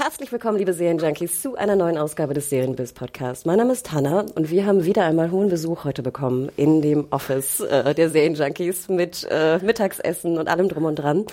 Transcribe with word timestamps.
Herzlich 0.00 0.30
willkommen, 0.30 0.58
liebe 0.58 0.72
Serienjunkies, 0.72 1.42
zu 1.42 1.56
einer 1.56 1.74
neuen 1.74 1.98
Ausgabe 1.98 2.32
des 2.32 2.48
Serienbiz 2.50 2.92
Podcasts. 2.92 3.44
Mein 3.46 3.58
Name 3.58 3.72
ist 3.72 3.90
Hanna 3.90 4.26
und 4.36 4.48
wir 4.48 4.64
haben 4.64 4.84
wieder 4.84 5.02
einmal 5.02 5.32
hohen 5.32 5.48
Besuch 5.48 5.82
heute 5.82 6.04
bekommen 6.04 6.50
in 6.56 6.82
dem 6.82 7.08
Office 7.10 7.58
äh, 7.58 7.96
der 7.96 8.08
Serienjunkies 8.08 8.88
mit 8.88 9.26
äh, 9.28 9.58
Mittagsessen 9.58 10.38
und 10.38 10.46
allem 10.46 10.68
drum 10.68 10.84
und 10.84 10.94
dran. 10.94 11.26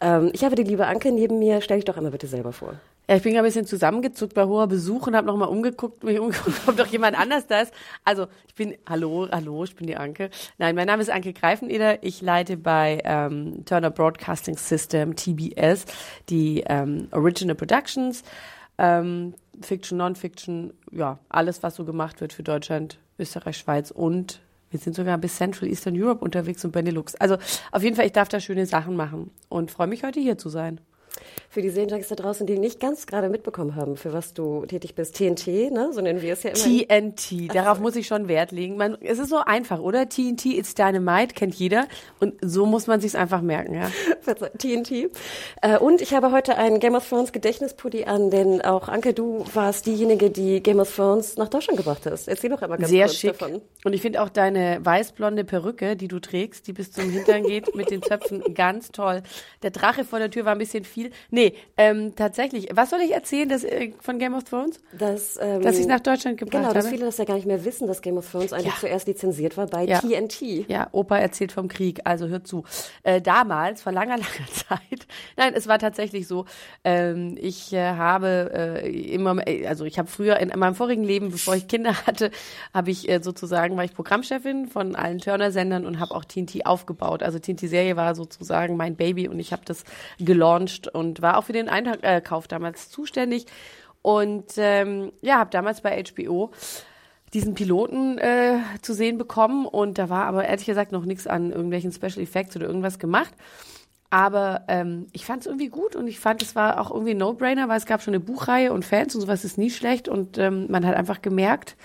Ähm, 0.00 0.30
ich 0.32 0.42
habe 0.42 0.56
die 0.56 0.64
liebe 0.64 0.88
Anke 0.88 1.12
neben 1.12 1.38
mir. 1.38 1.60
Stell 1.60 1.76
dich 1.76 1.84
doch 1.84 1.96
einmal 1.96 2.10
bitte 2.10 2.26
selber 2.26 2.52
vor. 2.52 2.74
Ja, 3.10 3.16
ich 3.16 3.24
bin 3.24 3.36
ein 3.36 3.42
bisschen 3.42 3.66
zusammengezuckt 3.66 4.34
bei 4.34 4.44
hoher 4.44 4.68
Besuch 4.68 5.08
und 5.08 5.16
habe 5.16 5.26
nochmal 5.26 5.48
umgeguckt, 5.48 6.04
mich 6.04 6.20
umgeguckt, 6.20 6.60
ob 6.68 6.76
doch 6.76 6.86
jemand 6.86 7.18
anders 7.18 7.48
da 7.48 7.60
ist. 7.60 7.74
Also 8.04 8.28
ich 8.46 8.54
bin, 8.54 8.76
hallo, 8.88 9.26
hallo, 9.32 9.64
ich 9.64 9.74
bin 9.74 9.88
die 9.88 9.96
Anke. 9.96 10.30
Nein, 10.58 10.76
mein 10.76 10.86
Name 10.86 11.02
ist 11.02 11.10
Anke 11.10 11.32
Greifeneder. 11.32 12.04
Ich 12.04 12.22
leite 12.22 12.56
bei 12.56 13.00
ähm, 13.02 13.64
Turner 13.64 13.90
Broadcasting 13.90 14.56
System, 14.56 15.16
TBS, 15.16 15.86
die 16.28 16.62
ähm, 16.68 17.08
Original 17.10 17.56
Productions, 17.56 18.22
ähm, 18.78 19.34
Fiction, 19.60 19.98
Non-Fiction, 19.98 20.72
ja, 20.92 21.18
alles, 21.30 21.64
was 21.64 21.74
so 21.74 21.84
gemacht 21.84 22.20
wird 22.20 22.32
für 22.32 22.44
Deutschland, 22.44 23.00
Österreich, 23.18 23.56
Schweiz 23.56 23.90
und 23.90 24.40
wir 24.70 24.78
sind 24.78 24.94
sogar 24.94 25.18
bis 25.18 25.34
Central 25.34 25.68
Eastern 25.68 26.00
Europe 26.00 26.24
unterwegs 26.24 26.64
und 26.64 26.70
Benelux. 26.70 27.16
Also 27.16 27.38
auf 27.72 27.82
jeden 27.82 27.96
Fall, 27.96 28.06
ich 28.06 28.12
darf 28.12 28.28
da 28.28 28.38
schöne 28.38 28.66
Sachen 28.66 28.94
machen 28.94 29.32
und 29.48 29.72
freue 29.72 29.88
mich 29.88 30.04
heute 30.04 30.20
hier 30.20 30.38
zu 30.38 30.48
sein 30.48 30.80
für 31.48 31.62
die 31.62 31.70
Serienjunkies 31.70 32.08
da 32.08 32.14
draußen, 32.14 32.46
die 32.46 32.58
nicht 32.58 32.78
ganz 32.78 33.06
gerade 33.06 33.28
mitbekommen 33.28 33.74
haben, 33.74 33.96
für 33.96 34.12
was 34.12 34.34
du 34.34 34.64
tätig 34.66 34.94
bist. 34.94 35.16
TNT, 35.16 35.72
ne? 35.72 35.90
So 35.92 36.00
nennen 36.00 36.22
wir 36.22 36.32
es 36.32 36.44
ja 36.44 36.50
immer. 36.50 36.86
TNT, 37.12 37.54
darauf 37.54 37.80
muss 37.80 37.96
ich 37.96 38.06
schon 38.06 38.28
Wert 38.28 38.52
legen. 38.52 38.76
Man, 38.76 38.96
es 39.00 39.18
ist 39.18 39.30
so 39.30 39.38
einfach, 39.38 39.80
oder? 39.80 40.08
TNT, 40.08 40.46
it's 40.46 40.74
Dynamite, 40.74 41.34
kennt 41.34 41.54
jeder. 41.54 41.88
Und 42.20 42.34
so 42.40 42.66
muss 42.66 42.86
man 42.86 43.00
sich's 43.00 43.16
einfach 43.16 43.40
merken, 43.42 43.74
ja. 43.74 43.90
TNT. 44.58 45.10
Äh, 45.62 45.78
und 45.78 46.00
ich 46.00 46.14
habe 46.14 46.30
heute 46.30 46.56
einen 46.56 46.78
Game 46.78 46.94
of 46.94 47.08
Thrones 47.08 47.32
Gedächtnispulli 47.32 48.04
an, 48.04 48.30
denn 48.30 48.62
auch 48.62 48.88
Anke, 48.88 49.12
du 49.12 49.44
warst 49.52 49.86
diejenige, 49.86 50.30
die 50.30 50.62
Game 50.62 50.78
of 50.78 50.94
Thrones 50.94 51.36
nach 51.36 51.48
Deutschland 51.48 51.78
gebracht 51.78 52.06
hast. 52.06 52.28
Erzähl 52.28 52.50
doch 52.50 52.62
einmal 52.62 52.78
ganz 52.78 52.90
Sehr 52.90 53.06
kurz 53.06 53.16
schick. 53.16 53.38
davon. 53.38 53.60
Und 53.84 53.92
ich 53.92 54.02
finde 54.02 54.22
auch 54.22 54.28
deine 54.28 54.78
weißblonde 54.82 55.44
Perücke, 55.44 55.96
die 55.96 56.08
du 56.08 56.20
trägst, 56.20 56.66
die 56.66 56.72
bis 56.72 56.92
zum 56.92 57.10
Hintern 57.10 57.42
geht, 57.42 57.74
mit 57.74 57.90
den 57.90 58.02
Zöpfen, 58.02 58.42
ganz 58.54 58.92
toll. 58.92 59.22
Der 59.62 59.70
Drache 59.70 60.04
vor 60.04 60.18
der 60.18 60.30
Tür 60.30 60.44
war 60.44 60.52
ein 60.52 60.58
bisschen 60.58 60.84
viel. 60.84 60.99
Nee, 61.30 61.54
ähm, 61.76 62.14
tatsächlich. 62.14 62.68
Was 62.72 62.90
soll 62.90 63.00
ich 63.00 63.12
erzählen 63.12 63.48
das, 63.48 63.64
äh, 63.64 63.92
von 64.00 64.18
Game 64.18 64.34
of 64.34 64.44
Thrones? 64.44 64.80
Das, 64.96 65.38
ähm, 65.40 65.62
dass 65.62 65.78
ich 65.78 65.86
nach 65.86 66.00
Deutschland 66.00 66.38
gebracht 66.38 66.52
genau, 66.52 66.64
habe. 66.64 66.74
Genau, 66.74 66.82
dass 66.82 66.92
viele 66.92 67.06
das 67.06 67.18
ja 67.18 67.24
gar 67.24 67.34
nicht 67.34 67.46
mehr 67.46 67.64
wissen, 67.64 67.86
dass 67.86 68.02
Game 68.02 68.16
of 68.16 68.30
Thrones 68.30 68.52
eigentlich 68.52 68.74
ja. 68.74 68.80
zuerst 68.80 69.06
lizenziert 69.06 69.56
war 69.56 69.66
bei 69.66 69.84
ja. 69.84 70.00
TNT. 70.00 70.68
Ja, 70.68 70.88
Opa 70.92 71.18
erzählt 71.18 71.52
vom 71.52 71.68
Krieg, 71.68 72.00
also 72.04 72.28
hört 72.28 72.46
zu. 72.46 72.64
Äh, 73.02 73.20
damals, 73.20 73.82
vor 73.82 73.92
langer, 73.92 74.16
langer 74.18 74.50
Zeit, 74.52 75.06
nein, 75.36 75.54
es 75.54 75.66
war 75.66 75.78
tatsächlich 75.78 76.26
so, 76.26 76.44
ähm, 76.84 77.36
ich 77.40 77.72
äh, 77.72 77.94
habe 77.94 78.50
äh, 78.82 79.12
immer, 79.14 79.46
äh, 79.46 79.66
also 79.66 79.84
ich 79.84 79.98
habe 79.98 80.08
früher 80.08 80.38
in, 80.38 80.50
in 80.50 80.58
meinem 80.58 80.74
vorigen 80.74 81.04
Leben, 81.04 81.30
bevor 81.30 81.54
ich 81.54 81.68
Kinder 81.68 81.94
hatte, 82.06 82.30
habe 82.74 82.90
ich 82.90 83.08
äh, 83.08 83.20
sozusagen, 83.22 83.76
war 83.76 83.84
ich 83.84 83.94
Programmchefin 83.94 84.68
von 84.68 84.96
allen 84.96 85.18
Turner-Sendern 85.18 85.86
und 85.86 86.00
habe 86.00 86.14
auch 86.14 86.24
TNT 86.24 86.66
aufgebaut. 86.66 87.22
Also 87.22 87.38
TNT-Serie 87.38 87.96
war 87.96 88.14
sozusagen 88.14 88.76
mein 88.76 88.96
Baby 88.96 89.28
und 89.28 89.38
ich 89.38 89.52
habe 89.52 89.62
das 89.64 89.84
gelauncht 90.18 90.89
und 90.92 91.22
war 91.22 91.38
auch 91.38 91.44
für 91.44 91.52
den 91.52 91.68
Einkauf 91.68 92.48
damals 92.48 92.90
zuständig. 92.90 93.46
Und 94.02 94.52
ähm, 94.56 95.12
ja, 95.20 95.38
habe 95.38 95.50
damals 95.50 95.82
bei 95.82 96.02
HBO 96.02 96.50
diesen 97.32 97.54
Piloten 97.54 98.18
äh, 98.18 98.58
zu 98.82 98.92
sehen 98.92 99.18
bekommen 99.18 99.66
und 99.66 99.98
da 99.98 100.08
war 100.08 100.24
aber 100.24 100.46
ehrlich 100.46 100.66
gesagt 100.66 100.90
noch 100.90 101.04
nichts 101.04 101.26
an 101.26 101.50
irgendwelchen 101.50 101.92
Special 101.92 102.20
Effects 102.20 102.56
oder 102.56 102.66
irgendwas 102.66 102.98
gemacht. 102.98 103.32
Aber 104.10 104.64
ähm, 104.66 105.06
ich 105.12 105.24
fand 105.24 105.42
es 105.42 105.46
irgendwie 105.46 105.68
gut 105.68 105.94
und 105.94 106.08
ich 106.08 106.18
fand, 106.18 106.42
es 106.42 106.56
war 106.56 106.80
auch 106.80 106.90
irgendwie 106.90 107.12
ein 107.12 107.18
No-Brainer, 107.18 107.68
weil 107.68 107.78
es 107.78 107.86
gab 107.86 108.02
schon 108.02 108.14
eine 108.14 108.22
Buchreihe 108.22 108.72
und 108.72 108.84
Fans 108.84 109.14
und 109.14 109.20
sowas 109.20 109.44
ist 109.44 109.56
nie 109.56 109.70
schlecht 109.70 110.08
und 110.08 110.36
ähm, 110.38 110.66
man 110.68 110.84
hat 110.84 110.96
einfach 110.96 111.22
gemerkt, 111.22 111.76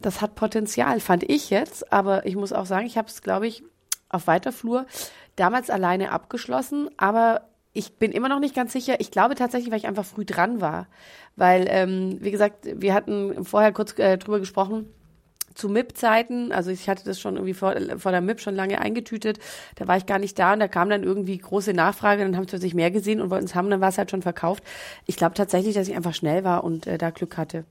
das 0.00 0.20
hat 0.20 0.34
Potenzial, 0.34 1.00
fand 1.00 1.22
ich 1.22 1.48
jetzt. 1.48 1.90
Aber 1.90 2.26
ich 2.26 2.36
muss 2.36 2.52
auch 2.52 2.66
sagen, 2.66 2.86
ich 2.86 2.98
habe 2.98 3.08
es, 3.08 3.22
glaube 3.22 3.46
ich, 3.46 3.64
auf 4.10 4.26
weiter 4.26 4.52
Flur 4.52 4.86
damals 5.36 5.70
alleine 5.70 6.12
abgeschlossen, 6.12 6.90
aber 6.98 7.48
ich 7.74 7.94
bin 7.94 8.12
immer 8.12 8.28
noch 8.28 8.38
nicht 8.38 8.54
ganz 8.54 8.72
sicher. 8.72 9.00
Ich 9.00 9.10
glaube 9.10 9.34
tatsächlich, 9.34 9.70
weil 9.70 9.78
ich 9.78 9.88
einfach 9.88 10.04
früh 10.04 10.24
dran 10.24 10.60
war. 10.60 10.86
Weil, 11.36 11.66
ähm, 11.68 12.18
wie 12.20 12.30
gesagt, 12.30 12.66
wir 12.72 12.94
hatten 12.94 13.44
vorher 13.44 13.72
kurz 13.72 13.98
äh, 13.98 14.16
drüber 14.16 14.38
gesprochen, 14.38 14.88
zu 15.54 15.68
MIP-Zeiten, 15.68 16.52
also 16.52 16.70
ich 16.70 16.88
hatte 16.88 17.04
das 17.04 17.20
schon 17.20 17.36
irgendwie 17.36 17.54
vor, 17.54 17.74
vor 17.98 18.12
der 18.12 18.20
MIP 18.20 18.40
schon 18.40 18.54
lange 18.54 18.80
eingetütet, 18.80 19.38
da 19.76 19.86
war 19.88 19.96
ich 19.96 20.06
gar 20.06 20.18
nicht 20.18 20.38
da 20.38 20.52
und 20.52 20.60
da 20.60 20.68
kam 20.68 20.88
dann 20.88 21.02
irgendwie 21.02 21.38
große 21.38 21.72
Nachfrage, 21.72 22.22
dann 22.22 22.36
haben 22.36 22.48
sie 22.48 22.58
sich 22.58 22.74
mehr 22.74 22.90
gesehen 22.90 23.20
und 23.20 23.30
wollten 23.30 23.46
es 23.46 23.54
haben, 23.54 23.70
dann 23.70 23.80
war 23.80 23.88
es 23.88 23.98
halt 23.98 24.10
schon 24.10 24.22
verkauft. 24.22 24.64
Ich 25.06 25.16
glaube 25.16 25.34
tatsächlich, 25.34 25.74
dass 25.74 25.88
ich 25.88 25.96
einfach 25.96 26.14
schnell 26.14 26.44
war 26.44 26.64
und 26.64 26.86
äh, 26.86 26.98
da 26.98 27.10
Glück 27.10 27.36
hatte. 27.36 27.64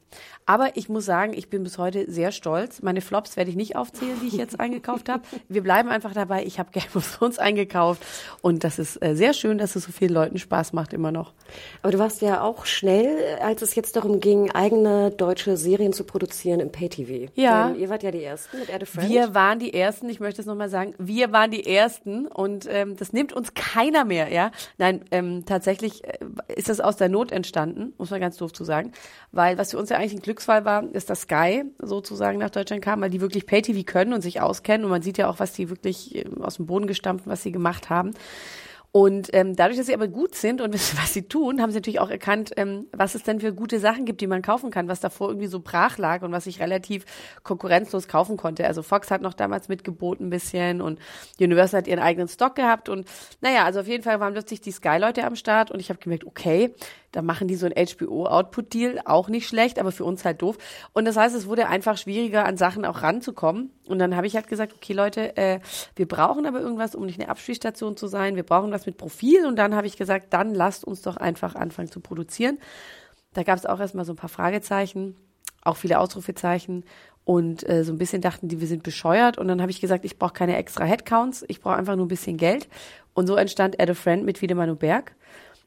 Aber 0.45 0.75
ich 0.75 0.89
muss 0.89 1.05
sagen, 1.05 1.33
ich 1.33 1.49
bin 1.49 1.63
bis 1.63 1.77
heute 1.77 2.09
sehr 2.11 2.31
stolz. 2.31 2.81
Meine 2.81 3.01
Flops 3.01 3.37
werde 3.37 3.49
ich 3.49 3.55
nicht 3.55 3.75
aufzählen, 3.75 4.19
die 4.21 4.27
ich 4.27 4.33
jetzt 4.33 4.59
eingekauft 4.59 5.09
habe. 5.09 5.23
Wir 5.47 5.63
bleiben 5.63 5.89
einfach 5.89 6.13
dabei. 6.13 6.45
Ich 6.45 6.59
habe 6.59 6.71
Game 6.71 6.83
of 6.95 7.17
Thrones 7.17 7.39
eingekauft 7.39 8.03
und 8.41 8.63
das 8.63 8.79
ist 8.79 9.01
äh, 9.01 9.15
sehr 9.15 9.33
schön, 9.33 9.57
dass 9.57 9.75
es 9.75 9.83
so 9.83 9.91
vielen 9.91 10.13
Leuten 10.13 10.37
Spaß 10.37 10.73
macht 10.73 10.93
immer 10.93 11.11
noch. 11.11 11.33
Aber 11.81 11.91
du 11.91 11.99
warst 11.99 12.21
ja 12.21 12.41
auch 12.41 12.65
schnell, 12.65 13.37
als 13.41 13.61
es 13.61 13.75
jetzt 13.75 13.95
darum 13.95 14.19
ging, 14.19 14.51
eigene 14.51 15.11
deutsche 15.11 15.57
Serien 15.57 15.93
zu 15.93 16.03
produzieren 16.03 16.59
im 16.59 16.71
Pay-TV. 16.71 17.31
Ja. 17.35 17.72
Denn 17.73 17.81
ihr 17.81 17.89
wart 17.89 18.03
ja 18.03 18.11
die 18.11 18.23
Ersten 18.23 18.59
mit 18.59 18.69
Erde. 18.69 18.85
Wir 18.91 19.33
waren 19.33 19.59
die 19.59 19.73
Ersten, 19.73 20.09
ich 20.09 20.19
möchte 20.19 20.41
es 20.41 20.47
nochmal 20.47 20.69
sagen, 20.69 20.93
wir 20.97 21.31
waren 21.31 21.51
die 21.51 21.65
Ersten 21.65 22.27
und 22.27 22.67
ähm, 22.69 22.95
das 22.97 23.13
nimmt 23.13 23.33
uns 23.33 23.53
keiner 23.53 24.03
mehr, 24.03 24.31
ja. 24.31 24.51
Nein, 24.77 25.05
ähm, 25.11 25.45
tatsächlich 25.45 26.03
äh, 26.03 26.17
ist 26.53 26.69
das 26.69 26.79
aus 26.79 26.97
der 26.97 27.09
Not 27.09 27.31
entstanden, 27.31 27.93
muss 27.97 28.11
man 28.11 28.19
ganz 28.19 28.37
doof 28.37 28.51
zu 28.51 28.63
sagen, 28.63 28.91
weil 29.31 29.57
was 29.57 29.71
für 29.71 29.77
uns 29.77 29.89
ja 29.89 29.97
eigentlich 29.97 30.13
ein 30.13 30.21
Glück 30.21 30.33
Glücksfall 30.33 30.65
war, 30.65 30.83
ist, 30.93 31.11
dass 31.11 31.21
Sky 31.21 31.63
sozusagen 31.77 32.39
nach 32.39 32.49
Deutschland 32.49 32.81
kam, 32.83 33.01
weil 33.01 33.11
die 33.11 33.21
wirklich 33.21 33.45
Pay-TV 33.45 33.83
können 33.83 34.13
und 34.13 34.21
sich 34.21 34.41
auskennen 34.41 34.83
und 34.83 34.89
man 34.89 35.03
sieht 35.03 35.19
ja 35.19 35.29
auch, 35.29 35.39
was 35.39 35.53
die 35.53 35.69
wirklich 35.69 36.15
ähm, 36.15 36.41
aus 36.41 36.55
dem 36.55 36.65
Boden 36.65 36.87
gestampft, 36.87 37.27
was 37.27 37.43
sie 37.43 37.51
gemacht 37.51 37.91
haben. 37.91 38.13
Und 38.95 39.31
ähm, 39.33 39.55
dadurch, 39.55 39.79
dass 39.79 39.87
sie 39.87 39.95
aber 39.95 40.07
gut 40.07 40.35
sind 40.35 40.61
und 40.61 40.71
wissen, 40.73 40.99
was 41.01 41.13
sie 41.13 41.23
tun, 41.23 41.59
haben 41.59 41.71
sie 41.71 41.77
natürlich 41.77 41.99
auch 41.99 42.11
erkannt, 42.11 42.51
ähm, 42.57 42.85
was 42.91 43.15
es 43.15 43.23
denn 43.23 43.39
für 43.39 43.51
gute 43.51 43.79
Sachen 43.79 44.05
gibt, 44.05 44.21
die 44.21 44.27
man 44.27 44.43
kaufen 44.43 44.69
kann, 44.69 44.87
was 44.87 44.99
davor 44.99 45.29
irgendwie 45.29 45.47
so 45.47 45.61
brach 45.61 45.97
lag 45.97 46.21
und 46.21 46.31
was 46.31 46.45
ich 46.45 46.59
relativ 46.59 47.03
konkurrenzlos 47.41 48.07
kaufen 48.07 48.37
konnte. 48.37 48.67
Also 48.67 48.83
Fox 48.83 49.09
hat 49.09 49.23
noch 49.23 49.33
damals 49.33 49.67
mitgeboten 49.67 50.27
ein 50.27 50.29
bisschen 50.29 50.79
und 50.79 50.99
Universal 51.39 51.79
hat 51.79 51.87
ihren 51.87 51.99
eigenen 51.99 52.27
Stock 52.27 52.53
gehabt 52.53 52.87
und 52.87 53.07
naja, 53.41 53.65
also 53.65 53.79
auf 53.79 53.87
jeden 53.87 54.03
Fall 54.03 54.19
waren 54.19 54.33
plötzlich 54.33 54.61
die 54.61 54.71
Sky-Leute 54.71 55.23
am 55.23 55.35
Start 55.35 55.71
und 55.71 55.79
ich 55.79 55.89
habe 55.89 55.99
gemerkt, 55.99 56.27
okay, 56.27 56.75
da 57.13 57.21
machen 57.21 57.47
die 57.47 57.55
so 57.55 57.67
ein 57.67 57.73
HBO-Output-Deal, 57.73 59.01
auch 59.05 59.29
nicht 59.29 59.47
schlecht, 59.47 59.79
aber 59.79 59.91
für 59.91 60.03
uns 60.03 60.25
halt 60.25 60.41
doof. 60.41 60.57
Und 60.93 61.05
das 61.05 61.15
heißt, 61.15 61.35
es 61.35 61.47
wurde 61.47 61.67
einfach 61.67 61.95
schwieriger, 61.95 62.45
an 62.45 62.57
Sachen 62.57 62.85
auch 62.85 63.03
ranzukommen. 63.03 63.71
Und 63.87 63.99
dann 63.99 64.15
habe 64.15 64.27
ich 64.27 64.35
halt 64.35 64.47
gesagt, 64.47 64.73
okay 64.73 64.93
Leute, 64.93 65.37
äh, 65.37 65.59
wir 65.95 66.07
brauchen 66.07 66.45
aber 66.47 66.59
irgendwas, 66.59 66.95
um 66.95 67.05
nicht 67.05 67.19
eine 67.19 67.29
Abspielstation 67.29 67.95
zu 67.95 68.07
sein. 68.07 68.35
Wir 68.35 68.43
brauchen 68.43 68.71
was 68.71 68.87
mit 68.87 68.97
Profil. 68.97 69.45
Und 69.45 69.57
dann 69.57 69.75
habe 69.75 69.85
ich 69.85 69.95
gesagt, 69.95 70.33
dann 70.33 70.55
lasst 70.55 70.83
uns 70.83 71.03
doch 71.03 71.15
einfach 71.15 71.53
anfangen 71.53 71.91
zu 71.91 71.99
produzieren. 71.99 72.57
Da 73.33 73.43
gab 73.43 73.57
es 73.57 73.67
auch 73.67 73.79
erstmal 73.79 74.05
so 74.05 74.13
ein 74.13 74.17
paar 74.17 74.29
Fragezeichen, 74.29 75.15
auch 75.61 75.77
viele 75.77 75.99
Ausrufezeichen. 75.99 76.83
Und 77.25 77.67
äh, 77.69 77.83
so 77.83 77.93
ein 77.93 77.99
bisschen 77.99 78.21
dachten 78.21 78.47
die, 78.47 78.59
wir 78.59 78.67
sind 78.67 78.81
bescheuert. 78.81 79.37
Und 79.37 79.47
dann 79.47 79.61
habe 79.61 79.69
ich 79.69 79.81
gesagt, 79.81 80.03
ich 80.03 80.17
brauche 80.17 80.33
keine 80.33 80.57
extra 80.57 80.83
Headcounts, 80.83 81.45
ich 81.47 81.61
brauche 81.61 81.75
einfach 81.75 81.95
nur 81.95 82.05
ein 82.05 82.09
bisschen 82.09 82.37
Geld. 82.37 82.67
Und 83.13 83.27
so 83.27 83.35
entstand 83.35 83.79
Add 83.79 83.91
a 83.91 83.95
Friend 83.95 84.25
mit 84.25 84.41
Wiedemann 84.41 84.75
Berg 84.77 85.15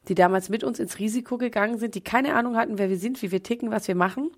die 0.07 0.15
damals 0.15 0.49
mit 0.49 0.63
uns 0.63 0.79
ins 0.79 0.99
Risiko 0.99 1.37
gegangen 1.37 1.77
sind, 1.77 1.95
die 1.95 2.01
keine 2.01 2.35
Ahnung 2.35 2.55
hatten, 2.55 2.77
wer 2.77 2.89
wir 2.89 2.97
sind, 2.97 3.21
wie 3.21 3.31
wir 3.31 3.43
ticken, 3.43 3.71
was 3.71 3.87
wir 3.87 3.95
machen 3.95 4.31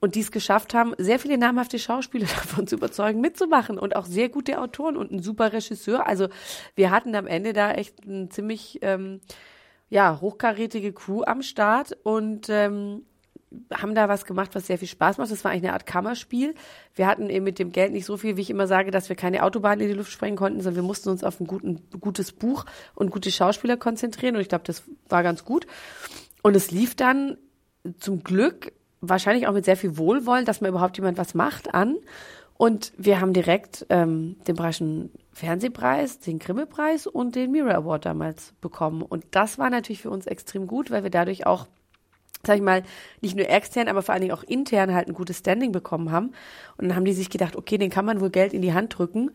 und 0.00 0.14
die 0.14 0.20
es 0.20 0.30
geschafft 0.30 0.74
haben, 0.74 0.94
sehr 0.98 1.18
viele 1.18 1.38
namhafte 1.38 1.78
Schauspieler 1.78 2.26
davon 2.42 2.66
zu 2.66 2.76
überzeugen, 2.76 3.20
mitzumachen 3.20 3.78
und 3.78 3.96
auch 3.96 4.06
sehr 4.06 4.28
gute 4.28 4.60
Autoren 4.60 4.96
und 4.96 5.10
ein 5.12 5.22
super 5.22 5.52
Regisseur. 5.52 6.06
Also 6.06 6.28
wir 6.74 6.90
hatten 6.90 7.14
am 7.14 7.26
Ende 7.26 7.52
da 7.52 7.72
echt 7.72 8.04
ein 8.04 8.30
ziemlich 8.30 8.78
ähm, 8.82 9.20
ja 9.88 10.20
hochkarätige 10.20 10.92
Crew 10.92 11.22
am 11.24 11.42
Start 11.42 11.96
und 12.02 12.48
ähm, 12.50 13.06
haben 13.72 13.94
da 13.94 14.08
was 14.08 14.24
gemacht, 14.24 14.54
was 14.54 14.66
sehr 14.66 14.78
viel 14.78 14.88
Spaß 14.88 15.18
macht. 15.18 15.30
Das 15.30 15.44
war 15.44 15.50
eigentlich 15.50 15.64
eine 15.64 15.72
Art 15.72 15.86
Kammerspiel. 15.86 16.54
Wir 16.94 17.06
hatten 17.06 17.30
eben 17.30 17.44
mit 17.44 17.58
dem 17.58 17.72
Geld 17.72 17.92
nicht 17.92 18.04
so 18.04 18.16
viel, 18.16 18.36
wie 18.36 18.42
ich 18.42 18.50
immer 18.50 18.66
sage, 18.66 18.90
dass 18.90 19.08
wir 19.08 19.16
keine 19.16 19.42
Autobahn 19.42 19.80
in 19.80 19.88
die 19.88 19.94
Luft 19.94 20.12
sprengen 20.12 20.36
konnten, 20.36 20.60
sondern 20.60 20.82
wir 20.82 20.86
mussten 20.86 21.08
uns 21.08 21.24
auf 21.24 21.40
ein 21.40 21.46
guten, 21.46 21.82
gutes 22.00 22.32
Buch 22.32 22.64
und 22.94 23.10
gute 23.10 23.30
Schauspieler 23.30 23.76
konzentrieren. 23.76 24.36
Und 24.36 24.42
ich 24.42 24.48
glaube, 24.48 24.64
das 24.64 24.84
war 25.08 25.22
ganz 25.22 25.44
gut. 25.44 25.66
Und 26.42 26.54
es 26.56 26.70
lief 26.70 26.94
dann 26.94 27.36
zum 27.98 28.22
Glück 28.22 28.72
wahrscheinlich 29.00 29.46
auch 29.46 29.52
mit 29.52 29.64
sehr 29.64 29.76
viel 29.76 29.96
Wohlwollen, 29.96 30.44
dass 30.44 30.60
man 30.60 30.70
überhaupt 30.70 30.96
jemand 30.96 31.18
was 31.18 31.34
macht 31.34 31.74
an. 31.74 31.96
Und 32.56 32.92
wir 32.96 33.20
haben 33.20 33.32
direkt 33.32 33.84
ähm, 33.90 34.36
den 34.46 34.54
Bayerischen 34.54 35.10
Fernsehpreis, 35.32 36.20
den 36.20 36.38
Grimme-Preis 36.38 37.06
und 37.06 37.34
den 37.34 37.50
Mirror 37.50 37.74
Award 37.74 38.06
damals 38.06 38.54
bekommen. 38.60 39.02
Und 39.02 39.24
das 39.32 39.58
war 39.58 39.70
natürlich 39.70 40.02
für 40.02 40.10
uns 40.10 40.26
extrem 40.26 40.66
gut, 40.66 40.90
weil 40.90 41.02
wir 41.02 41.10
dadurch 41.10 41.46
auch 41.46 41.66
sag 42.46 42.56
ich 42.56 42.62
mal, 42.62 42.82
nicht 43.20 43.36
nur 43.36 43.48
extern, 43.48 43.88
aber 43.88 44.02
vor 44.02 44.12
allen 44.12 44.22
Dingen 44.22 44.34
auch 44.34 44.42
intern 44.42 44.94
halt 44.94 45.08
ein 45.08 45.14
gutes 45.14 45.38
Standing 45.38 45.72
bekommen 45.72 46.10
haben. 46.10 46.32
Und 46.76 46.88
dann 46.88 46.96
haben 46.96 47.04
die 47.04 47.12
sich 47.12 47.30
gedacht, 47.30 47.56
okay, 47.56 47.78
den 47.78 47.90
kann 47.90 48.04
man 48.04 48.20
wohl 48.20 48.30
Geld 48.30 48.52
in 48.52 48.62
die 48.62 48.72
Hand 48.72 48.98
drücken. 48.98 49.30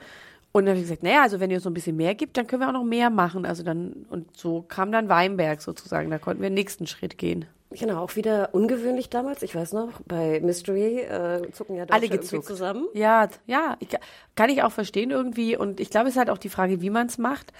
Und 0.52 0.66
dann 0.66 0.72
habe 0.72 0.80
ich 0.80 0.86
gesagt, 0.86 1.04
naja, 1.04 1.22
also 1.22 1.40
wenn 1.40 1.52
ihr 1.52 1.58
uns 1.58 1.64
so 1.64 1.70
ein 1.70 1.76
bisschen 1.76 1.96
mehr 1.96 2.16
gibt, 2.16 2.36
dann 2.38 2.48
können 2.48 2.62
wir 2.62 2.70
auch 2.70 2.74
noch 2.74 2.84
mehr 2.84 3.10
machen. 3.10 3.46
Also 3.46 3.64
dann, 3.64 4.06
und 4.10 4.36
so 4.36 4.64
kam 4.68 4.92
dann 4.92 5.08
Weinberg 5.10 5.62
sozusagen, 5.62 6.10
da 6.10 6.18
konnten 6.18 6.42
wir 6.42 6.50
den 6.50 6.56
nächsten 6.56 6.88
Schritt 6.88 7.18
gehen. 7.18 7.46
Genau, 7.72 8.02
auch 8.02 8.16
wieder 8.16 8.50
ungewöhnlich 8.54 9.10
damals. 9.10 9.44
Ich 9.44 9.54
weiß 9.54 9.74
noch, 9.74 10.02
bei 10.08 10.40
Mystery 10.40 11.02
äh, 11.02 11.52
zucken 11.52 11.76
ja 11.76 11.86
Deutsche 11.86 11.94
Alle 11.94 12.10
gezuckt. 12.10 12.46
zusammen. 12.46 12.88
Ja, 12.96 13.30
ja, 13.46 13.78
ich, 13.80 13.90
kann 14.36 14.50
ich 14.50 14.64
auch 14.64 14.72
verstehen 14.72 15.12
irgendwie. 15.12 15.56
Und 15.56 15.80
ich 15.80 15.92
glaube, 15.92 16.08
es 16.08 16.16
ist 16.16 16.18
halt 16.20 16.32
auch 16.32 16.40
die 16.40 16.50
Frage, 16.50 16.82
wie 16.82 16.90
man 16.90 17.06
es 17.06 17.20
macht. 17.20 17.54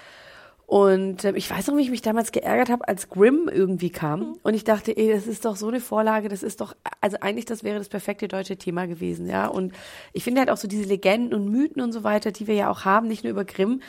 Und 0.70 1.26
ähm, 1.26 1.36
ich 1.36 1.50
weiß 1.50 1.66
noch, 1.66 1.78
wie 1.78 1.82
ich 1.82 1.90
mich 1.90 2.04
damals 2.04 2.32
geärgert 2.32 2.70
habe, 2.70 2.88
als 2.88 3.10
Grimm 3.10 3.50
irgendwie 3.52 3.90
kam. 3.90 4.38
Und 4.44 4.54
ich 4.54 4.64
dachte, 4.64 4.96
ey, 4.96 5.12
das 5.12 5.26
ist 5.26 5.44
doch 5.46 5.56
so 5.56 5.68
eine 5.68 5.80
Vorlage, 5.80 6.30
das 6.30 6.44
ist 6.44 6.62
doch, 6.62 6.76
also 7.02 7.18
eigentlich, 7.22 7.46
das 7.46 7.64
wäre 7.64 7.80
das 7.80 7.90
perfekte 7.90 8.28
deutsche 8.28 8.56
Thema 8.56 8.86
gewesen, 8.86 9.28
ja. 9.28 9.48
Und 9.48 9.74
ich 10.14 10.24
finde 10.24 10.42
halt 10.42 10.52
auch 10.52 10.58
so 10.58 10.68
diese 10.68 10.84
Legenden 10.84 11.34
und 11.34 11.50
Mythen 11.50 11.82
und 11.82 11.92
so 11.92 12.04
weiter, 12.04 12.32
die 12.32 12.46
wir 12.46 12.54
ja 12.54 12.70
auch 12.70 12.86
haben, 12.86 13.08
nicht 13.08 13.24
nur 13.24 13.32
über 13.32 13.46
Grimm, 13.46 13.82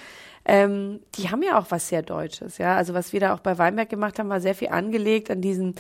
ähm, 0.46 1.00
die 1.16 1.28
haben 1.28 1.42
ja 1.42 1.58
auch 1.58 1.66
was 1.68 1.90
sehr 1.90 2.00
Deutsches, 2.00 2.56
ja. 2.56 2.76
Also 2.76 2.94
was 2.94 3.12
wir 3.12 3.20
da 3.20 3.34
auch 3.34 3.40
bei 3.40 3.58
Weinberg 3.58 3.90
gemacht 3.90 4.18
haben, 4.18 4.30
war 4.30 4.40
sehr 4.40 4.54
viel 4.54 4.68
angelegt 4.68 5.30
an 5.30 5.42
diesen 5.42 5.74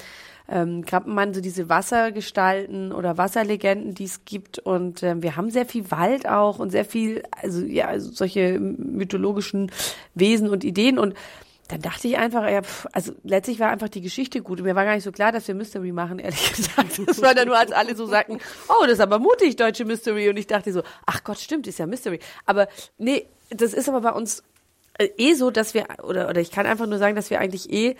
ähm, 0.50 0.84
Krappenmann, 0.84 1.32
so 1.32 1.40
diese 1.40 1.68
Wassergestalten 1.68 2.92
oder 2.92 3.16
Wasserlegenden, 3.16 3.94
die 3.94 4.04
es 4.04 4.24
gibt. 4.24 4.58
Und 4.58 5.02
ähm, 5.02 5.22
wir 5.22 5.36
haben 5.36 5.50
sehr 5.50 5.64
viel 5.64 5.90
Wald 5.90 6.28
auch 6.28 6.58
und 6.58 6.70
sehr 6.70 6.84
viel, 6.84 7.22
also 7.30 7.62
ja, 7.62 7.86
also 7.86 8.10
solche 8.10 8.58
mythologischen 8.58 9.70
Wesen 10.14 10.48
und 10.48 10.64
Ideen. 10.64 10.98
Und 10.98 11.14
dann 11.68 11.80
dachte 11.80 12.08
ich 12.08 12.18
einfach, 12.18 12.48
ja, 12.50 12.62
pf, 12.62 12.86
also 12.92 13.12
letztlich 13.22 13.60
war 13.60 13.70
einfach 13.70 13.88
die 13.88 14.00
Geschichte 14.00 14.42
gut. 14.42 14.58
Und 14.58 14.66
mir 14.66 14.74
war 14.74 14.84
gar 14.84 14.96
nicht 14.96 15.04
so 15.04 15.12
klar, 15.12 15.30
dass 15.30 15.46
wir 15.46 15.54
Mystery 15.54 15.92
machen, 15.92 16.18
ehrlich 16.18 16.52
gesagt. 16.56 17.00
Das 17.06 17.22
war 17.22 17.34
dann 17.34 17.46
nur, 17.46 17.56
als 17.56 17.70
alle 17.70 17.94
so 17.94 18.06
sagten, 18.06 18.38
oh, 18.68 18.82
das 18.82 18.94
ist 18.94 19.00
aber 19.00 19.20
mutig, 19.20 19.54
deutsche 19.54 19.84
Mystery. 19.84 20.28
Und 20.28 20.36
ich 20.36 20.48
dachte 20.48 20.72
so, 20.72 20.82
ach 21.06 21.22
Gott, 21.22 21.38
stimmt, 21.38 21.68
ist 21.68 21.78
ja 21.78 21.86
Mystery. 21.86 22.18
Aber 22.44 22.66
nee, 22.98 23.26
das 23.50 23.72
ist 23.72 23.88
aber 23.88 24.00
bei 24.00 24.10
uns 24.10 24.42
äh, 24.98 25.10
eh 25.16 25.34
so, 25.34 25.52
dass 25.52 25.74
wir, 25.74 25.86
oder, 26.02 26.28
oder 26.28 26.40
ich 26.40 26.50
kann 26.50 26.66
einfach 26.66 26.86
nur 26.86 26.98
sagen, 26.98 27.14
dass 27.14 27.30
wir 27.30 27.40
eigentlich 27.40 27.72
eh 27.72 27.96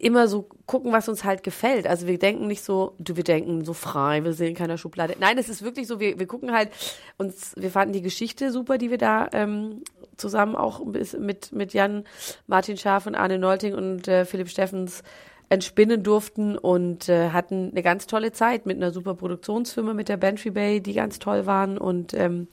immer 0.00 0.28
so 0.28 0.48
gucken, 0.66 0.92
was 0.92 1.08
uns 1.08 1.24
halt 1.24 1.42
gefällt. 1.42 1.86
Also 1.86 2.06
wir 2.06 2.18
denken 2.18 2.46
nicht 2.46 2.64
so, 2.64 2.94
du, 2.98 3.16
wir 3.16 3.24
denken 3.24 3.64
so 3.64 3.74
frei, 3.74 4.24
wir 4.24 4.32
sehen 4.32 4.54
keiner 4.54 4.78
Schublade. 4.78 5.16
Nein, 5.20 5.36
es 5.36 5.48
ist 5.48 5.62
wirklich 5.62 5.86
so, 5.86 6.00
wir, 6.00 6.18
wir 6.18 6.26
gucken 6.26 6.52
halt 6.52 6.70
uns, 7.18 7.52
wir 7.56 7.70
fanden 7.70 7.92
die 7.92 8.02
Geschichte 8.02 8.50
super, 8.50 8.78
die 8.78 8.90
wir 8.90 8.98
da 8.98 9.28
ähm, 9.32 9.82
zusammen 10.16 10.56
auch 10.56 10.84
mit, 10.84 11.52
mit 11.52 11.74
Jan 11.74 12.04
Martin 12.46 12.78
Schaaf 12.78 13.06
und 13.06 13.14
Arne 13.14 13.38
Nolting 13.38 13.74
und 13.74 14.08
äh, 14.08 14.24
Philipp 14.24 14.48
Steffens 14.48 15.02
entspinnen 15.50 16.02
durften 16.02 16.56
und 16.56 17.08
äh, 17.08 17.30
hatten 17.30 17.70
eine 17.70 17.82
ganz 17.82 18.06
tolle 18.06 18.32
Zeit 18.32 18.66
mit 18.66 18.76
einer 18.76 18.92
super 18.92 19.14
Produktionsfirma, 19.14 19.92
mit 19.92 20.08
der 20.08 20.16
Bantry 20.16 20.50
Bay, 20.50 20.80
die 20.80 20.94
ganz 20.94 21.18
toll 21.18 21.44
waren 21.44 21.76
und 21.76 22.14
ähm, 22.14 22.48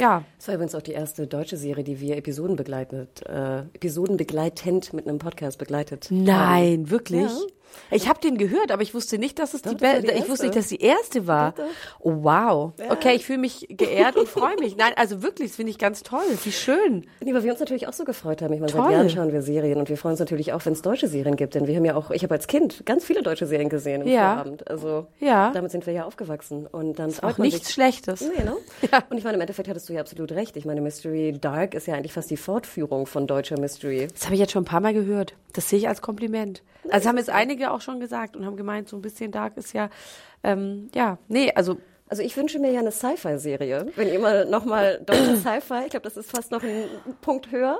ja. 0.00 0.24
Das 0.36 0.48
war 0.48 0.54
übrigens 0.54 0.74
auch 0.74 0.82
die 0.82 0.92
erste 0.92 1.26
deutsche 1.26 1.56
Serie, 1.56 1.84
die 1.84 2.00
wir 2.00 2.16
Episoden 2.16 2.56
begleitet, 2.56 3.24
äh, 3.26 3.60
Episoden 3.60 4.16
begleitend 4.16 4.92
mit 4.92 5.06
einem 5.06 5.18
Podcast 5.18 5.58
begleitet. 5.58 6.08
Nein, 6.10 6.72
haben. 6.72 6.90
wirklich? 6.90 7.22
Ja. 7.22 7.57
Ich 7.90 8.08
habe 8.08 8.20
den 8.20 8.36
gehört, 8.38 8.70
aber 8.70 8.82
ich 8.82 8.94
wusste 8.94 9.18
nicht, 9.18 9.38
dass 9.38 9.54
es 9.54 9.62
Doch, 9.62 9.72
die, 9.72 9.76
das 9.78 10.02
die 10.02 10.10
ich 10.10 10.28
wusste 10.28 10.46
nicht, 10.46 10.56
erste. 10.56 10.58
dass 10.58 10.68
die 10.68 10.80
erste 10.82 11.26
war. 11.26 11.54
Oh, 12.00 12.12
wow. 12.22 12.72
Ja. 12.78 12.92
Okay, 12.92 13.14
ich 13.14 13.24
fühle 13.24 13.38
mich 13.38 13.66
geehrt 13.70 14.16
und 14.16 14.28
freue 14.28 14.56
mich. 14.56 14.76
Nein, 14.76 14.92
also 14.96 15.22
wirklich, 15.22 15.48
das 15.50 15.56
finde 15.56 15.70
ich 15.70 15.78
ganz 15.78 16.02
toll. 16.02 16.20
Wie 16.44 16.52
schön. 16.52 17.06
Nee, 17.20 17.32
weil 17.34 17.44
wir 17.44 17.50
uns 17.50 17.60
natürlich 17.60 17.88
auch 17.88 17.92
so 17.92 18.04
gefreut 18.04 18.42
haben. 18.42 18.52
Ich 18.52 18.60
meine, 18.60 18.72
seit 18.72 18.90
Jahren 18.90 19.08
schauen 19.10 19.32
wir 19.32 19.42
Serien 19.42 19.78
und 19.78 19.88
wir 19.88 19.96
freuen 19.96 20.12
uns 20.12 20.20
natürlich 20.20 20.52
auch, 20.52 20.64
wenn 20.66 20.72
es 20.74 20.82
deutsche 20.82 21.08
Serien 21.08 21.36
gibt. 21.36 21.54
Denn 21.54 21.66
wir 21.66 21.74
haben 21.76 21.84
ja 21.84 21.94
auch, 21.96 22.10
ich 22.10 22.22
habe 22.22 22.34
als 22.34 22.46
Kind 22.46 22.84
ganz 22.84 23.04
viele 23.04 23.22
deutsche 23.22 23.46
Serien 23.46 23.68
gesehen 23.68 24.02
im 24.02 24.08
Ja. 24.08 24.32
Vorabend. 24.34 24.68
Also 24.70 25.06
Ja. 25.18 25.50
damit 25.52 25.70
sind 25.70 25.86
wir 25.86 25.92
ja 25.94 26.04
aufgewachsen. 26.04 26.66
Und 26.66 26.98
dann 26.98 27.10
freut 27.10 27.34
Auch 27.34 27.38
nichts 27.38 27.66
sich. 27.66 27.74
Schlechtes. 27.74 28.20
Nee, 28.20 28.44
ne? 28.44 28.56
Ja. 28.92 29.02
Und 29.10 29.18
ich 29.18 29.24
meine, 29.24 29.36
im 29.36 29.40
Endeffekt 29.40 29.68
hattest 29.68 29.88
du 29.88 29.92
ja 29.92 30.00
absolut 30.00 30.32
recht. 30.32 30.56
Ich 30.56 30.64
meine, 30.64 30.80
Mystery 30.80 31.36
Dark 31.40 31.74
ist 31.74 31.86
ja 31.86 31.94
eigentlich 31.94 32.12
fast 32.12 32.30
die 32.30 32.36
Fortführung 32.36 33.06
von 33.06 33.26
deutscher 33.26 33.58
Mystery. 33.58 34.08
Das 34.12 34.24
habe 34.24 34.34
ich 34.34 34.40
jetzt 34.40 34.52
schon 34.52 34.62
ein 34.62 34.66
paar 34.66 34.80
Mal 34.80 34.94
gehört. 34.94 35.34
Das 35.54 35.68
sehe 35.68 35.78
ich 35.78 35.88
als 35.88 36.02
Kompliment. 36.02 36.62
Also 36.90 37.08
haben 37.08 37.18
jetzt 37.18 37.28
einige 37.30 37.57
auch 37.66 37.80
schon 37.80 38.00
gesagt 38.00 38.36
und 38.36 38.46
haben 38.46 38.56
gemeint, 38.56 38.88
so 38.88 38.96
ein 38.96 39.02
bisschen 39.02 39.32
Dark 39.32 39.56
ist 39.56 39.72
ja, 39.72 39.90
ähm, 40.42 40.88
ja, 40.94 41.18
nee, 41.28 41.52
also 41.54 41.78
Also 42.10 42.22
ich 42.22 42.36
wünsche 42.36 42.58
mir 42.58 42.70
ja 42.72 42.80
eine 42.80 42.90
Sci-Fi-Serie. 42.90 43.88
Wenn 43.96 44.08
ihr 44.08 44.18
mal 44.18 44.46
nochmal 44.46 45.00
deutsche 45.04 45.36
Sci-Fi, 45.44 45.82
ich 45.84 45.90
glaube, 45.90 46.04
das 46.04 46.16
ist 46.16 46.30
fast 46.30 46.50
noch 46.50 46.62
ein 46.62 46.84
Punkt 47.20 47.50
höher. 47.50 47.78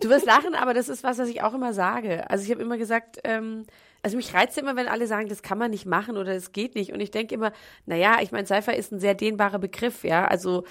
Du 0.00 0.08
wirst 0.08 0.26
lachen, 0.26 0.54
aber 0.54 0.74
das 0.74 0.88
ist 0.88 1.04
was, 1.04 1.18
was 1.18 1.28
ich 1.28 1.42
auch 1.42 1.54
immer 1.54 1.72
sage. 1.72 2.28
Also 2.28 2.44
ich 2.44 2.50
habe 2.50 2.60
immer 2.60 2.76
gesagt, 2.76 3.18
ähm, 3.22 3.64
also 4.02 4.16
mich 4.16 4.34
reizt 4.34 4.58
immer, 4.58 4.74
wenn 4.74 4.88
alle 4.88 5.06
sagen, 5.06 5.28
das 5.28 5.42
kann 5.42 5.58
man 5.58 5.70
nicht 5.70 5.86
machen 5.86 6.16
oder 6.16 6.34
es 6.34 6.50
geht 6.50 6.74
nicht. 6.74 6.92
Und 6.92 7.00
ich 7.00 7.12
denke 7.12 7.34
immer, 7.36 7.52
naja, 7.86 8.16
ich 8.20 8.32
meine, 8.32 8.46
Sci-Fi 8.46 8.74
ist 8.74 8.90
ein 8.90 8.98
sehr 8.98 9.14
dehnbarer 9.14 9.60
Begriff, 9.60 10.02
ja. 10.02 10.26
Also 10.26 10.64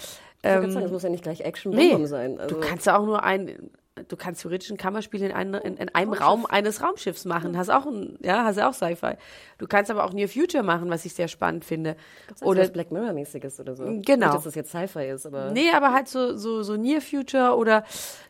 ähm, 0.43 0.71
sagen, 0.71 0.83
das 0.83 0.91
muss 0.91 1.03
ja 1.03 1.09
nicht 1.09 1.23
gleich 1.23 1.41
action 1.41 1.71
nee, 1.71 2.05
sein. 2.07 2.39
Also, 2.39 2.55
du 2.55 2.61
kannst 2.61 2.87
ja 2.87 2.97
auch 2.97 3.05
nur 3.05 3.23
ein, 3.23 3.69
du 4.07 4.15
kannst 4.15 4.41
theoretisch 4.41 4.69
ein 4.71 4.77
Kammerspiel 4.77 5.21
in, 5.23 5.31
ein, 5.33 5.53
in, 5.53 5.75
in 5.77 5.89
einem 5.89 6.13
Raum 6.13 6.45
eines 6.45 6.81
Raumschiffs 6.81 7.25
machen. 7.25 7.57
Hast 7.57 7.69
auch 7.69 7.85
ein, 7.85 8.17
ja, 8.21 8.43
hast 8.45 8.59
auch 8.59 8.73
Sci-Fi. 8.73 9.15
Du 9.57 9.67
kannst 9.67 9.91
aber 9.91 10.05
auch 10.05 10.13
Near 10.13 10.29
Future 10.29 10.63
machen, 10.63 10.89
was 10.89 11.03
ich 11.05 11.13
sehr 11.13 11.27
spannend 11.27 11.65
finde. 11.65 11.95
oder 12.41 12.47
Oder 12.51 12.61
was 12.63 12.71
Black 12.71 12.91
Mirror-mäßiges 12.91 13.59
oder 13.59 13.75
so. 13.75 13.83
Genau. 13.83 13.99
Nicht, 13.99 14.33
dass 14.35 14.43
das 14.45 14.55
jetzt 14.55 14.69
Sci-Fi 14.71 15.09
ist, 15.09 15.25
aber 15.25 15.51
Nee, 15.51 15.71
aber 15.73 15.93
halt 15.93 16.07
so, 16.07 16.37
so, 16.37 16.63
so 16.63 16.77
Near 16.77 17.01
Future 17.01 17.55
oder 17.57 17.83